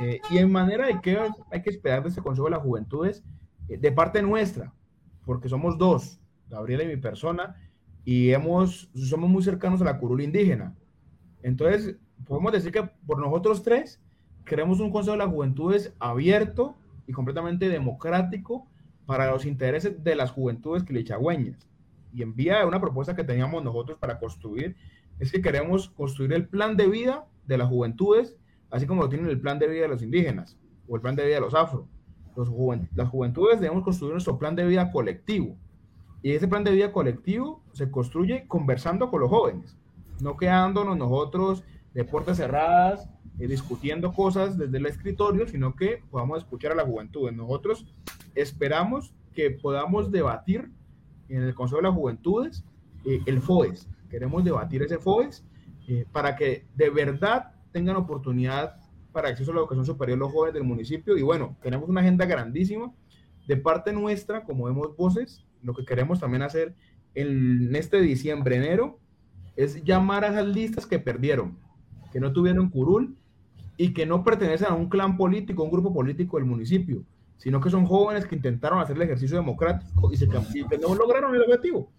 Eh, 0.00 0.20
y 0.30 0.38
en 0.38 0.50
manera 0.50 0.86
de 0.86 1.00
que 1.00 1.18
hay 1.50 1.62
que 1.62 1.70
esperar 1.70 2.02
de 2.02 2.08
este 2.08 2.22
Consejo 2.22 2.46
de 2.46 2.52
las 2.52 2.62
Juventudes, 2.62 3.22
eh, 3.68 3.76
de 3.76 3.92
parte 3.92 4.22
nuestra, 4.22 4.72
porque 5.26 5.48
somos 5.48 5.76
dos, 5.76 6.18
Gabriela 6.48 6.84
y 6.84 6.88
mi 6.88 6.96
persona, 6.96 7.56
y 8.04 8.30
hemos, 8.30 8.90
somos 8.94 9.28
muy 9.28 9.42
cercanos 9.42 9.80
a 9.82 9.84
la 9.84 9.98
curul 9.98 10.22
indígena. 10.22 10.74
Entonces, 11.42 11.96
podemos 12.26 12.52
decir 12.52 12.72
que 12.72 12.82
por 13.06 13.20
nosotros 13.20 13.62
tres, 13.62 14.00
queremos 14.46 14.80
un 14.80 14.90
Consejo 14.90 15.12
de 15.12 15.24
las 15.24 15.32
Juventudes 15.32 15.94
abierto 15.98 16.76
y 17.06 17.12
completamente 17.12 17.68
democrático 17.68 18.66
para 19.04 19.30
los 19.30 19.44
intereses 19.44 20.02
de 20.02 20.14
las 20.14 20.30
juventudes 20.30 20.84
quilichagüeñas. 20.84 21.68
Y 22.14 22.22
en 22.22 22.34
vía 22.34 22.58
de 22.58 22.64
una 22.64 22.80
propuesta 22.80 23.14
que 23.14 23.24
teníamos 23.24 23.62
nosotros 23.62 23.98
para 23.98 24.18
construir, 24.18 24.76
es 25.18 25.30
que 25.30 25.42
queremos 25.42 25.90
construir 25.90 26.32
el 26.32 26.48
plan 26.48 26.76
de 26.76 26.88
vida 26.88 27.26
de 27.46 27.58
las 27.58 27.68
juventudes 27.68 28.36
así 28.70 28.86
como 28.86 29.02
lo 29.02 29.08
tienen 29.08 29.28
el 29.28 29.40
plan 29.40 29.58
de 29.58 29.68
vida 29.68 29.82
de 29.82 29.88
los 29.88 30.02
indígenas 30.02 30.56
o 30.88 30.96
el 30.96 31.02
plan 31.02 31.16
de 31.16 31.24
vida 31.24 31.36
de 31.36 31.40
los 31.40 31.54
afro. 31.54 31.86
Los 32.36 32.48
las 32.94 33.08
juventudes 33.08 33.60
debemos 33.60 33.84
construir 33.84 34.12
nuestro 34.12 34.38
plan 34.38 34.54
de 34.54 34.66
vida 34.66 34.90
colectivo. 34.92 35.56
Y 36.22 36.32
ese 36.32 36.48
plan 36.48 36.64
de 36.64 36.70
vida 36.70 36.92
colectivo 36.92 37.62
se 37.72 37.90
construye 37.90 38.46
conversando 38.46 39.10
con 39.10 39.20
los 39.20 39.30
jóvenes, 39.30 39.76
no 40.20 40.36
quedándonos 40.36 40.96
nosotros 40.96 41.64
de 41.94 42.04
puertas 42.04 42.36
cerradas, 42.36 43.08
eh, 43.38 43.46
discutiendo 43.46 44.12
cosas 44.12 44.58
desde 44.58 44.76
el 44.76 44.86
escritorio, 44.86 45.46
sino 45.48 45.74
que 45.74 46.02
podamos 46.10 46.38
escuchar 46.38 46.72
a 46.72 46.74
la 46.74 46.84
juventud. 46.84 47.30
Nosotros 47.32 47.86
esperamos 48.34 49.14
que 49.32 49.50
podamos 49.50 50.10
debatir 50.10 50.70
en 51.28 51.42
el 51.42 51.54
Consejo 51.54 51.78
de 51.78 51.88
las 51.88 51.94
Juventudes 51.94 52.64
eh, 53.06 53.20
el 53.26 53.40
FOES. 53.40 53.88
Queremos 54.10 54.44
debatir 54.44 54.82
ese 54.82 54.98
FOES 54.98 55.44
eh, 55.88 56.04
para 56.12 56.36
que 56.36 56.66
de 56.74 56.90
verdad 56.90 57.52
tengan 57.72 57.96
oportunidad 57.96 58.76
para 59.12 59.28
acceso 59.28 59.50
a 59.50 59.54
la 59.54 59.60
educación 59.60 59.86
superior 59.86 60.18
los 60.18 60.32
jóvenes 60.32 60.54
del 60.54 60.64
municipio. 60.64 61.16
Y 61.16 61.22
bueno, 61.22 61.56
tenemos 61.62 61.88
una 61.88 62.00
agenda 62.00 62.26
grandísima. 62.26 62.92
De 63.46 63.56
parte 63.56 63.92
nuestra, 63.92 64.44
como 64.44 64.66
vemos 64.66 64.96
voces, 64.96 65.44
lo 65.62 65.74
que 65.74 65.84
queremos 65.84 66.20
también 66.20 66.42
hacer 66.42 66.74
en 67.14 67.74
este 67.74 68.00
diciembre, 68.00 68.56
enero, 68.56 68.98
es 69.56 69.82
llamar 69.82 70.24
a 70.24 70.28
esas 70.28 70.46
listas 70.46 70.86
que 70.86 70.98
perdieron, 70.98 71.58
que 72.12 72.20
no 72.20 72.32
tuvieron 72.32 72.70
curul 72.70 73.16
y 73.76 73.92
que 73.92 74.06
no 74.06 74.22
pertenecen 74.22 74.68
a 74.68 74.74
un 74.74 74.88
clan 74.88 75.16
político, 75.16 75.64
un 75.64 75.70
grupo 75.70 75.92
político 75.92 76.36
del 76.36 76.46
municipio, 76.46 77.02
sino 77.36 77.60
que 77.60 77.70
son 77.70 77.86
jóvenes 77.86 78.26
que 78.26 78.36
intentaron 78.36 78.78
hacer 78.78 78.96
el 78.96 79.02
ejercicio 79.02 79.36
democrático 79.36 80.12
y, 80.12 80.16
se, 80.16 80.26
y 80.26 80.66
que 80.68 80.78
no 80.78 80.94
lograron 80.94 81.34
el 81.34 81.42
objetivo. 81.42 81.90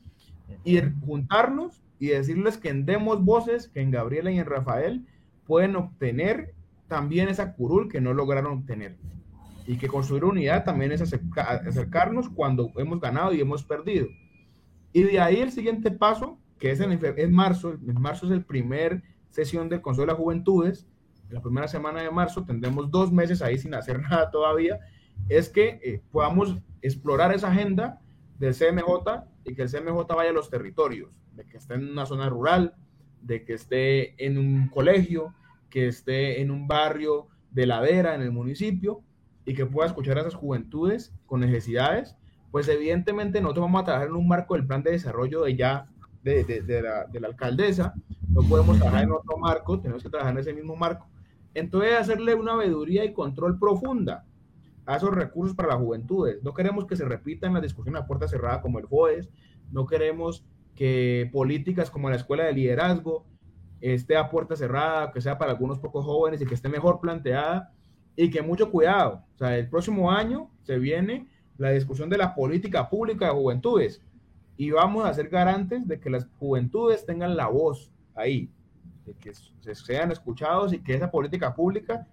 Y 0.64 0.80
juntarnos 1.06 1.82
y 2.00 2.08
decirles 2.08 2.58
que 2.58 2.70
en 2.70 2.86
Demos 2.86 3.24
Voces, 3.24 3.68
que 3.68 3.82
en 3.82 3.92
Gabriela 3.92 4.32
y 4.32 4.40
en 4.40 4.46
Rafael, 4.46 5.06
pueden 5.52 5.76
obtener 5.76 6.54
también 6.88 7.28
esa 7.28 7.56
curul 7.56 7.90
que 7.90 8.00
no 8.00 8.14
lograron 8.14 8.60
obtener. 8.60 8.96
Y 9.68 9.76
que 9.76 9.90
construir 9.90 10.24
unidad 10.24 10.64
también 10.64 10.94
es 10.94 11.02
acercarnos 11.02 12.30
cuando 12.30 12.72
hemos 12.78 13.02
ganado 13.02 13.34
y 13.34 13.42
hemos 13.42 13.62
perdido. 13.62 14.08
Y 14.94 15.04
de 15.04 15.20
ahí 15.20 15.42
el 15.42 15.52
siguiente 15.52 15.92
paso, 15.92 16.40
que 16.58 16.72
es 16.72 16.80
en, 16.80 17.34
marzo, 17.34 17.74
en 17.74 18.02
marzo 18.02 18.28
es 18.28 18.32
el 18.32 18.46
primer 18.46 19.04
sesión 19.30 19.68
del 19.68 19.82
Consejo 19.82 20.04
de 20.04 20.14
las 20.14 20.22
Juventudes, 20.22 20.88
la 21.30 21.42
primera 21.42 21.68
semana 21.68 22.02
de 22.02 22.10
marzo, 22.12 22.46
tendremos 22.46 22.90
dos 22.90 23.12
meses 23.12 23.42
ahí 23.42 23.58
sin 23.58 23.74
hacer 23.74 24.00
nada 24.10 24.32
todavía, 24.32 24.80
es 25.28 25.50
que 25.50 25.82
eh, 25.84 26.02
podamos 26.14 26.56
explorar 26.82 27.36
esa 27.36 27.52
agenda 27.52 28.00
del 28.40 28.56
CMJ 28.56 29.26
y 29.44 29.54
que 29.54 29.64
el 29.64 29.70
CMJ 29.70 30.16
vaya 30.16 30.30
a 30.30 30.34
los 30.34 30.50
territorios, 30.50 31.12
de 31.36 31.46
que 31.46 31.58
esté 31.58 31.74
en 31.74 31.92
una 31.92 32.06
zona 32.06 32.30
rural, 32.30 32.74
de 33.22 33.44
que 33.44 33.56
esté 33.56 34.26
en 34.26 34.38
un 34.38 34.70
colegio, 34.70 35.36
que 35.72 35.88
esté 35.88 36.42
en 36.42 36.52
un 36.52 36.68
barrio 36.68 37.28
de 37.50 37.66
ladera 37.66 38.14
en 38.14 38.22
el 38.22 38.32
municipio 38.32 39.02
y 39.46 39.56
que 39.56 39.66
pueda 39.66 39.88
escuchar 39.88 40.18
a 40.18 40.22
esas 40.22 40.36
juventudes 40.36 41.14
con 41.26 41.40
necesidades, 41.40 42.16
pues 42.52 42.68
evidentemente 42.68 43.42
nosotros 43.42 43.64
vamos 43.64 43.82
a 43.82 43.86
trabajar 43.86 44.10
en 44.10 44.16
un 44.16 44.28
marco 44.28 44.54
del 44.54 44.68
plan 44.68 44.84
de 44.84 44.92
desarrollo 44.92 45.42
de 45.42 45.56
ya 45.56 45.88
de, 46.24 46.44
de, 46.44 46.82
la, 46.84 47.06
de 47.06 47.20
la 47.20 47.30
alcaldesa, 47.30 47.96
no 48.30 48.42
podemos 48.44 48.78
trabajar 48.78 49.04
en 49.04 49.12
otro 49.12 49.38
marco, 49.38 49.80
tenemos 49.80 50.04
que 50.04 50.10
trabajar 50.10 50.34
en 50.34 50.40
ese 50.40 50.54
mismo 50.54 50.76
marco. 50.76 51.08
Entonces, 51.54 51.98
hacerle 51.98 52.36
una 52.36 52.56
veeduría 52.56 53.04
y 53.04 53.14
control 53.14 53.58
profunda 53.58 54.26
a 54.86 54.98
esos 54.98 55.14
recursos 55.14 55.56
para 55.56 55.70
las 55.70 55.78
juventudes. 55.78 56.44
No 56.44 56.54
queremos 56.54 56.86
que 56.86 56.96
se 56.96 57.06
repitan 57.06 57.54
las 57.54 57.64
discusiones 57.64 58.02
a 58.02 58.08
puerta 58.08 58.28
cerrada 58.28 58.62
como 58.62 58.80
el 58.80 58.86
jueves, 58.86 59.30
no 59.72 59.86
queremos 59.86 60.46
que 60.76 61.30
políticas 61.34 61.90
como 61.90 62.10
la 62.10 62.16
escuela 62.16 62.46
de 62.46 62.54
liderazgo, 62.54 63.26
esté 63.82 64.16
a 64.16 64.30
puerta 64.30 64.56
cerrada, 64.56 65.12
que 65.12 65.22
sea 65.22 65.38
para 65.38 65.52
algunos 65.52 65.80
pocos 65.80 66.06
jóvenes 66.06 66.42
y 66.42 66.46
que 66.46 66.54
esté 66.54 66.70
mejor 66.70 67.00
planteada 67.00 67.74
y 68.16 68.30
que 68.30 68.42
mucho 68.42 68.72
cuidado. 68.72 69.24
O 69.36 69.38
sea, 69.38 69.58
el 69.58 69.68
próximo 69.68 70.12
año 70.12 70.50
se 70.64 70.78
viene 70.78 71.28
la 71.58 71.72
discusión 71.72 72.10
de 72.10 72.18
la 72.18 72.34
política 72.34 72.90
pública 72.90 73.26
de 73.26 73.32
juventudes 73.32 74.02
y 74.58 74.72
vamos 74.72 75.06
a 75.06 75.14
ser 75.14 75.30
garantes 75.30 75.88
de 75.88 76.00
que 76.00 76.10
las 76.10 76.28
juventudes 76.38 77.06
tengan 77.06 77.36
la 77.36 77.48
voz 77.48 77.92
ahí. 78.16 78.50
de 79.06 79.16
que 79.16 79.34
sean 79.74 80.12
escuchados 80.12 80.74
y 80.74 80.80
que 80.80 80.94
esa 80.94 81.10
política 81.10 81.56
pública 81.56 82.08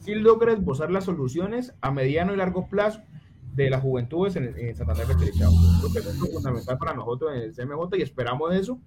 sí 0.00 0.14
logre 0.14 0.52
esbozar 0.52 0.90
las 0.90 1.04
soluciones 1.04 1.74
a 1.80 1.90
mediano 1.90 2.34
y 2.34 2.36
largo 2.36 2.68
plazo 2.68 3.00
de 3.54 3.70
las 3.70 3.80
juventudes 3.80 4.36
en, 4.36 4.54
en 4.58 4.76
Santander 4.76 5.06
de 5.06 5.14
Creo 5.14 5.92
que 5.92 5.98
es 5.98 6.32
fundamental 6.32 6.76
para 6.76 6.92
nosotros 6.92 7.32
en 7.34 7.42
el 7.42 7.54
CMJ 7.54 7.96
y 7.96 8.02
esperamos 8.02 8.54
eso. 8.54 8.78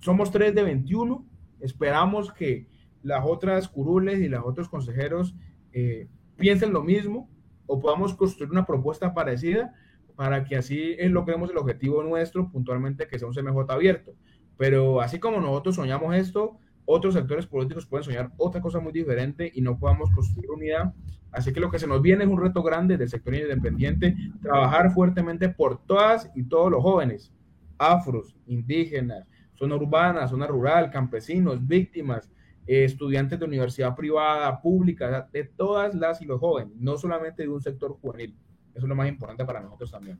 Somos 0.00 0.30
3 0.30 0.54
de 0.54 0.62
21, 0.62 1.24
esperamos 1.60 2.32
que 2.32 2.66
las 3.02 3.24
otras 3.24 3.68
curules 3.68 4.20
y 4.20 4.28
los 4.28 4.44
otros 4.44 4.68
consejeros 4.68 5.34
eh, 5.72 6.08
piensen 6.36 6.72
lo 6.72 6.82
mismo 6.82 7.30
o 7.66 7.80
podamos 7.80 8.14
construir 8.14 8.50
una 8.50 8.66
propuesta 8.66 9.14
parecida 9.14 9.74
para 10.16 10.44
que 10.44 10.56
así 10.56 10.96
logremos 11.08 11.50
el 11.50 11.58
objetivo 11.58 12.02
nuestro 12.02 12.50
puntualmente 12.50 13.06
que 13.06 13.18
sea 13.18 13.28
un 13.28 13.34
CMJ 13.34 13.70
abierto. 13.70 14.12
Pero 14.56 15.00
así 15.00 15.18
como 15.18 15.40
nosotros 15.40 15.74
soñamos 15.74 16.14
esto, 16.16 16.58
otros 16.86 17.14
sectores 17.14 17.46
políticos 17.46 17.84
pueden 17.84 18.04
soñar 18.04 18.32
otra 18.38 18.60
cosa 18.60 18.80
muy 18.80 18.92
diferente 18.92 19.50
y 19.54 19.60
no 19.60 19.78
podamos 19.78 20.10
construir 20.12 20.50
unidad. 20.50 20.94
Así 21.32 21.52
que 21.52 21.60
lo 21.60 21.70
que 21.70 21.78
se 21.78 21.86
nos 21.86 22.00
viene 22.00 22.24
es 22.24 22.30
un 22.30 22.40
reto 22.40 22.62
grande 22.62 22.96
del 22.96 23.10
sector 23.10 23.34
independiente, 23.34 24.16
trabajar 24.40 24.90
fuertemente 24.92 25.50
por 25.50 25.84
todas 25.84 26.30
y 26.34 26.44
todos 26.44 26.70
los 26.70 26.82
jóvenes, 26.82 27.32
afros, 27.76 28.34
indígenas, 28.46 29.26
zona 29.56 29.76
urbana, 29.76 30.28
zona 30.28 30.46
rural, 30.46 30.90
campesinos, 30.90 31.66
víctimas, 31.66 32.30
eh, 32.66 32.84
estudiantes 32.84 33.38
de 33.38 33.44
universidad 33.44 33.94
privada, 33.94 34.60
pública, 34.60 35.28
de 35.32 35.44
todas 35.44 35.94
las 35.94 36.20
y 36.20 36.24
los 36.24 36.40
jóvenes, 36.40 36.74
no 36.78 36.98
solamente 36.98 37.42
de 37.42 37.48
un 37.48 37.60
sector 37.60 37.96
juvenil. 38.00 38.36
Eso 38.74 38.84
es 38.84 38.88
lo 38.88 38.94
más 38.94 39.08
importante 39.08 39.44
para 39.44 39.60
nosotros 39.60 39.90
también. 39.90 40.18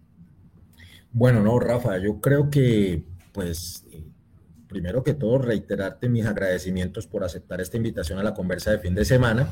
Bueno, 1.13 1.43
no, 1.43 1.59
Rafa, 1.59 1.99
yo 1.99 2.21
creo 2.21 2.51
que, 2.51 3.05
pues, 3.33 3.87
primero 4.69 5.03
que 5.03 5.15
todo, 5.15 5.39
reiterarte 5.39 6.09
mis 6.09 6.27
agradecimientos 6.27 7.07
por 7.07 7.25
aceptar 7.25 7.61
esta 7.61 7.77
invitación 7.77 8.19
a 8.19 8.23
la 8.23 8.35
conversa 8.35 8.71
de 8.71 8.79
fin 8.79 8.95
de 8.95 9.05
semana, 9.05 9.49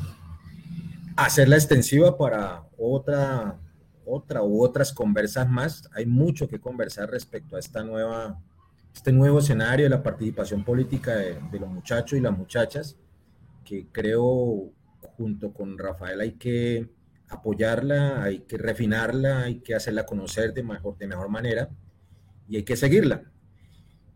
hacerla 1.17 1.57
extensiva 1.57 2.17
para 2.19 2.65
otra, 2.77 3.59
otra 4.05 4.43
u 4.43 4.63
otras 4.63 4.93
conversas 4.93 5.49
más. 5.49 5.89
Hay 5.95 6.07
mucho 6.07 6.49
que 6.49 6.61
conversar 6.61 7.11
respecto 7.11 7.57
a 7.57 7.61
esta 7.61 7.83
nueva, 7.83 8.41
este 8.95 9.13
nuevo 9.13 9.41
escenario 9.41 9.85
de 9.85 9.91
la 9.91 10.03
participación 10.03 10.65
política 10.65 11.17
de, 11.17 11.59
los 11.59 11.69
muchachos 11.69 12.19
y 12.19 12.23
las 12.23 12.37
muchachas, 12.37 12.97
que 13.65 13.89
creo 13.91 14.73
junto 15.17 15.53
con 15.53 15.77
Rafael 15.77 16.21
hay 16.21 16.33
que 16.33 16.89
apoyarla, 17.29 18.23
hay 18.23 18.41
que 18.41 18.57
refinarla, 18.57 19.43
hay 19.43 19.61
que 19.61 19.75
hacerla 19.75 20.07
conocer 20.07 20.55
de 20.55 20.63
mejor, 20.63 20.97
de 20.97 21.09
mejor 21.09 21.29
manera 21.29 21.69
y 22.49 22.57
hay 22.57 22.63
que 22.63 22.77
seguirla. 22.77 23.25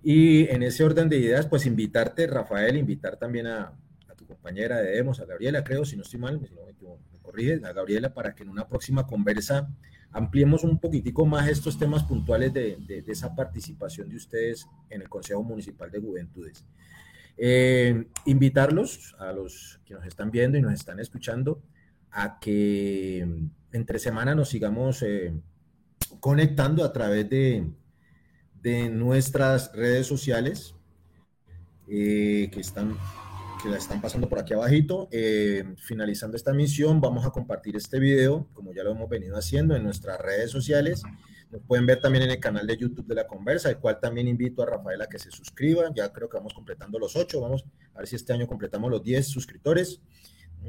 Y 0.03 0.49
en 0.49 0.63
ese 0.63 0.85
orden 0.85 1.09
de 1.09 1.19
ideas, 1.19 1.47
pues 1.47 1.67
invitarte, 1.67 2.27
Rafael, 2.29 2.77
invitar 2.77 3.17
también 3.17 3.49
a, 3.49 3.73
tu 4.17 4.27
compañera 4.27 4.81
de 4.81 4.91
Demos, 4.93 5.21
a 5.21 5.25
Gabriela, 5.25 5.65
creo, 5.65 5.85
si 5.85 5.97
no 5.97 6.03
estoy 6.03 6.21
mal, 6.21 6.41
me, 6.41 6.49
me 6.51 7.19
corrige, 7.21 7.61
a 7.65 7.73
Gabriela, 7.73 8.15
para 8.15 8.35
que 8.35 8.43
en 8.43 8.49
una 8.49 8.69
próxima 8.69 9.07
conversa 9.07 9.69
ampliemos 10.13 10.65
un 10.65 10.79
poquitico 10.79 11.27
más 11.27 11.49
estos 11.49 11.79
temas 11.79 12.03
puntuales 12.05 12.53
de, 12.53 12.77
de, 12.87 13.05
esa 13.07 13.35
participación 13.35 14.09
de 14.09 14.17
ustedes 14.17 14.67
en 14.91 15.03
el 15.03 15.09
Consejo 15.09 15.43
Municipal 15.43 15.91
de 15.91 16.01
Juventudes. 16.01 16.65
Eh, 17.37 18.09
invitarlos 18.25 19.15
a 19.19 19.33
los 19.33 19.81
que 19.85 19.95
nos 19.95 20.05
están 20.07 20.31
viendo 20.31 20.59
y 20.59 20.63
nos 20.63 20.73
están 20.73 20.99
escuchando 20.99 21.63
a 22.11 22.41
que 22.41 23.27
entre 23.73 23.99
semana 23.99 24.35
nos 24.35 24.49
sigamos 24.49 25.03
eh, 25.03 25.33
conectando 26.21 26.85
a 26.85 26.93
través 26.93 27.29
de, 27.29 27.71
de 28.61 28.89
nuestras 28.89 29.73
redes 29.73 30.07
sociales 30.07 30.75
eh, 31.87 32.51
que 32.53 32.61
están 32.61 32.97
que 33.63 33.69
la 33.69 33.77
están 33.77 34.01
pasando 34.01 34.29
por 34.29 34.39
aquí 34.39 34.55
abajito. 34.55 35.09
Eh, 35.11 35.75
finalizando 35.79 36.37
esta 36.37 36.53
misión, 36.53 37.01
vamos 37.01 37.27
a 37.27 37.31
compartir 37.31 37.77
este 37.77 37.99
video, 37.99 38.49
como 38.55 38.73
ya 38.73 38.85
lo 38.85 38.93
hemos 38.93 39.09
venido 39.09 39.37
haciendo 39.37 39.75
en 39.75 39.83
nuestras 39.83 40.21
redes 40.21 40.51
sociales. 40.51 41.03
Nos 41.51 41.63
pueden 41.63 41.87
ver 41.87 42.01
también 42.01 42.25
en 42.25 42.31
el 42.31 42.41
canal 42.41 42.67
de 42.67 42.77
YouTube 42.77 43.07
de 43.07 43.15
La 43.15 43.27
Conversa, 43.27 43.71
el 43.71 43.79
cual 43.79 43.99
también 44.01 44.29
invito 44.29 44.63
a 44.63 44.67
Rafael 44.67 45.01
a 45.03 45.09
que 45.09 45.19
se 45.19 45.31
suscriba. 45.31 45.91
Ya 45.95 46.13
creo 46.13 46.29
que 46.29 46.37
vamos 46.37 46.55
completando 46.55 46.99
los 46.99 47.17
ocho. 47.17 47.41
Vamos 47.41 47.65
a 47.95 47.99
ver 47.99 48.07
si 48.07 48.17
este 48.17 48.33
año 48.33 48.47
completamos 48.47 48.91
los 48.91 49.03
10 49.03 49.27
suscriptores. 49.27 50.01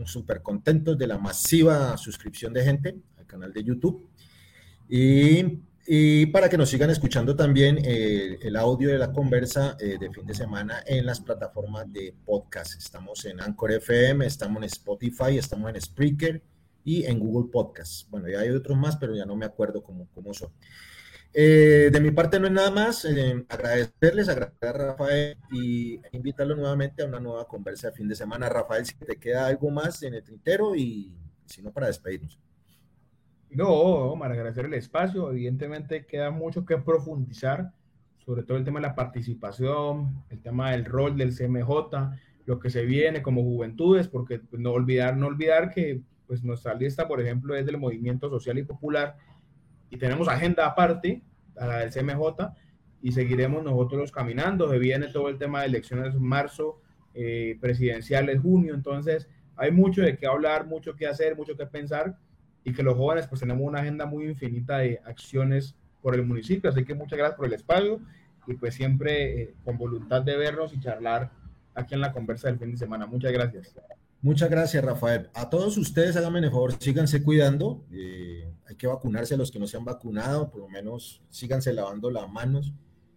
Súper 0.06 0.42
contentos 0.42 0.98
de 0.98 1.08
la 1.08 1.18
masiva 1.18 1.98
suscripción 1.98 2.54
de 2.54 2.64
gente 2.64 2.96
al 3.18 3.26
canal 3.26 3.52
de 3.52 3.64
YouTube. 3.64 4.08
Y 4.88 5.60
y 5.92 6.28
para 6.28 6.50
que 6.50 6.58
nos 6.58 6.70
sigan 6.70 6.92
escuchando 6.92 7.36
también 7.36 7.80
eh, 7.84 8.38
el 8.44 8.58
audio 8.58 8.90
de 8.90 9.00
la 9.00 9.12
conversa 9.12 9.76
eh, 9.80 9.98
de 10.00 10.12
fin 10.12 10.24
de 10.28 10.36
semana 10.36 10.84
en 10.86 11.04
las 11.04 11.20
plataformas 11.20 11.92
de 11.92 12.14
podcast. 12.26 12.78
Estamos 12.78 13.26
en 13.26 13.42
Anchor 13.42 13.72
FM, 13.72 14.24
estamos 14.24 14.58
en 14.58 14.66
Spotify, 14.66 15.40
estamos 15.40 15.68
en 15.74 15.82
Spreaker 15.82 16.44
y 16.84 17.06
en 17.06 17.18
Google 17.18 17.50
Podcast. 17.52 18.08
Bueno, 18.12 18.30
ya 18.30 18.42
hay 18.42 18.52
otros 18.52 18.78
más, 18.78 18.98
pero 18.98 19.16
ya 19.16 19.26
no 19.26 19.36
me 19.36 19.48
acuerdo 19.48 19.82
cómo, 19.82 20.08
cómo 20.14 20.32
son. 20.32 20.52
Eh, 21.34 21.90
de 21.92 22.00
mi 22.00 22.12
parte 22.12 22.40
no 22.40 22.46
es 22.46 22.54
nada 22.54 22.70
más, 22.70 23.04
agradecerles, 23.50 24.30
agradecer 24.30 24.70
a 24.70 24.74
Rafael 24.74 25.38
y 25.52 26.00
invitarlo 26.12 26.56
nuevamente 26.56 27.02
a 27.02 27.08
una 27.08 27.20
nueva 27.20 27.48
conversa 27.48 27.90
de 27.90 27.96
fin 27.96 28.08
de 28.08 28.14
semana. 28.14 28.48
Rafael, 28.48 28.86
si 28.86 28.94
te 28.94 29.18
queda 29.18 29.48
algo 29.48 29.72
más 29.72 30.04
en 30.04 30.14
el 30.14 30.24
tintero 30.24 30.76
y 30.76 31.18
si 31.48 31.64
no, 31.64 31.74
para 31.74 31.88
despedirnos. 31.88 32.38
No, 33.52 33.68
Omar, 33.68 34.32
agradecer 34.32 34.66
el 34.66 34.74
espacio. 34.76 35.32
Evidentemente 35.32 36.06
queda 36.06 36.30
mucho 36.30 36.66
que 36.66 36.78
profundizar, 36.78 37.72
sobre 38.26 38.44
todo 38.44 38.58
el 38.58 38.64
tema 38.64 38.80
de 38.80 38.88
la 38.88 38.96
participación, 38.96 40.24
el 40.30 40.42
tema 40.42 40.72
del 40.72 40.86
rol 40.86 41.18
del 41.18 41.36
CMJ, 41.36 41.70
lo 42.46 42.60
que 42.60 42.70
se 42.70 42.86
viene 42.86 43.22
como 43.22 43.44
juventudes, 43.44 44.08
porque 44.08 44.40
pues, 44.40 44.62
no 44.62 44.72
olvidar, 44.72 45.18
no 45.18 45.28
olvidar 45.28 45.72
que 45.72 46.02
pues 46.28 46.44
nuestra 46.44 46.76
lista, 46.76 47.08
por 47.08 47.20
ejemplo, 47.20 47.56
es 47.56 47.66
del 47.66 47.80
movimiento 47.80 48.30
social 48.30 48.60
y 48.60 48.64
popular 48.64 49.18
y 49.90 49.98
tenemos 49.98 50.28
agenda 50.28 50.68
aparte 50.68 51.24
a 51.58 51.66
la 51.66 51.78
del 51.80 51.92
CMJ 51.92 52.54
y 53.02 53.12
seguiremos 53.12 53.64
nosotros 53.64 54.12
caminando. 54.12 54.70
Se 54.70 54.78
viene 54.78 55.08
todo 55.08 55.30
el 55.30 55.40
tema 55.40 55.62
de 55.62 55.68
elecciones 55.68 56.14
en 56.14 56.22
marzo, 56.22 56.82
eh, 57.16 57.58
presidenciales 57.60 58.40
junio, 58.40 58.76
entonces 58.76 59.28
hay 59.56 59.72
mucho 59.72 60.04
de 60.04 60.16
qué 60.18 60.28
hablar, 60.28 60.68
mucho 60.68 60.96
que 60.96 61.08
hacer, 61.08 61.36
mucho 61.36 61.58
que 61.58 61.66
pensar 61.66 62.16
y 62.64 62.74
que 62.74 62.84
los 62.84 62.96
jóvenes 62.96 63.28
pues 63.28 63.42
tenemos 63.42 63.64
una 63.64 63.80
agenda 63.80 64.06
muy 64.06 64.26
infinita 64.26 64.80
de 64.80 65.02
acciones 65.06 65.76
por 66.02 66.16
el 66.16 66.26
municipio. 66.26 66.70
Así 66.70 66.84
que 66.84 66.94
muchas 66.94 67.18
gracias 67.18 67.38
por 67.38 67.46
el 67.46 67.54
espacio 67.54 68.00
y 68.48 68.54
pues 68.56 68.74
siempre 68.74 69.42
eh, 69.42 69.54
con 69.64 69.78
voluntad 69.78 70.22
de 70.22 70.38
vernos 70.38 70.74
y 70.74 70.80
charlar 70.80 71.32
aquí 71.76 71.96
en 71.96 72.02
la 72.02 72.12
conversa 72.12 72.48
del 72.48 72.60
fin 72.60 72.72
de 72.72 72.78
semana. 72.78 73.06
Muchas 73.06 73.32
gracias. 73.32 73.74
Muchas 74.22 74.50
gracias, 74.50 74.84
Rafael. 74.84 75.30
A 75.34 75.50
todos 75.50 75.78
ustedes, 75.78 76.18
háganme 76.18 76.40
el 76.40 76.52
favor, 76.52 76.74
síganse 76.78 77.24
cuidando. 77.24 77.86
Eh, 77.92 78.52
hay 78.68 78.76
que 78.76 78.88
vacunarse 78.88 79.36
a 79.36 79.38
los 79.38 79.50
que 79.50 79.60
no 79.60 79.68
se 79.68 79.78
han 79.78 79.86
vacunado, 79.86 80.50
por 80.50 80.62
lo 80.62 80.68
menos 80.68 81.22
síganse 81.30 81.72
lavando 81.72 82.12
las 82.12 82.30
manos. 82.30 82.74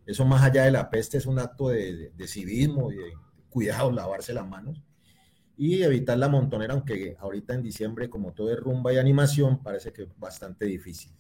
Eso 0.07 0.25
más 0.25 0.43
allá 0.43 0.65
de 0.65 0.71
la 0.71 0.91
peste 0.91 1.19
es 1.19 1.27
un 1.27 1.41
acto 1.41 1.71
de, 1.71 2.13
de 2.17 2.29
civismo 2.29 2.93
y 2.93 2.97
de 2.97 3.13
cuidado, 3.51 3.91
lavarse 3.91 4.33
las 4.33 4.47
manos 4.47 4.81
y 5.57 5.83
evitar 5.83 6.19
la 6.19 6.29
montonera, 6.29 6.75
aunque 6.75 7.17
ahorita 7.21 7.55
en 7.55 7.63
diciembre, 7.63 8.09
como 8.09 8.33
todo 8.33 8.53
es 8.53 8.59
rumba 8.59 8.93
y 8.93 8.99
animación, 8.99 9.63
parece 9.63 9.93
que 9.93 10.03
es 10.03 10.09
bastante 10.19 10.65
difícil. 10.65 11.13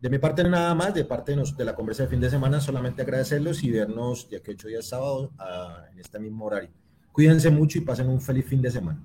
De 0.00 0.10
mi 0.10 0.18
parte 0.18 0.44
nada 0.44 0.74
más, 0.74 0.92
de 0.92 1.04
parte 1.04 1.34
de, 1.34 1.64
la 1.64 1.74
conversa 1.74 2.02
de 2.02 2.08
fin 2.10 2.20
de 2.20 2.28
semana, 2.28 2.60
solamente 2.60 3.02
agradecerlos 3.02 3.62
y 3.64 3.70
vernos 3.70 4.28
ya 4.28 4.40
que 4.40 4.50
ocho 4.50 4.68
días 4.68 4.86
sábado 4.86 5.30
en 5.92 5.98
este 5.98 6.18
mismo 6.18 6.44
horario. 6.44 6.70
Cuídense 7.12 7.48
mucho 7.50 7.78
y 7.78 7.82
pasen 7.82 8.08
un 8.08 8.20
feliz 8.20 8.44
fin 8.44 8.60
de 8.60 8.70
semana. 8.70 9.02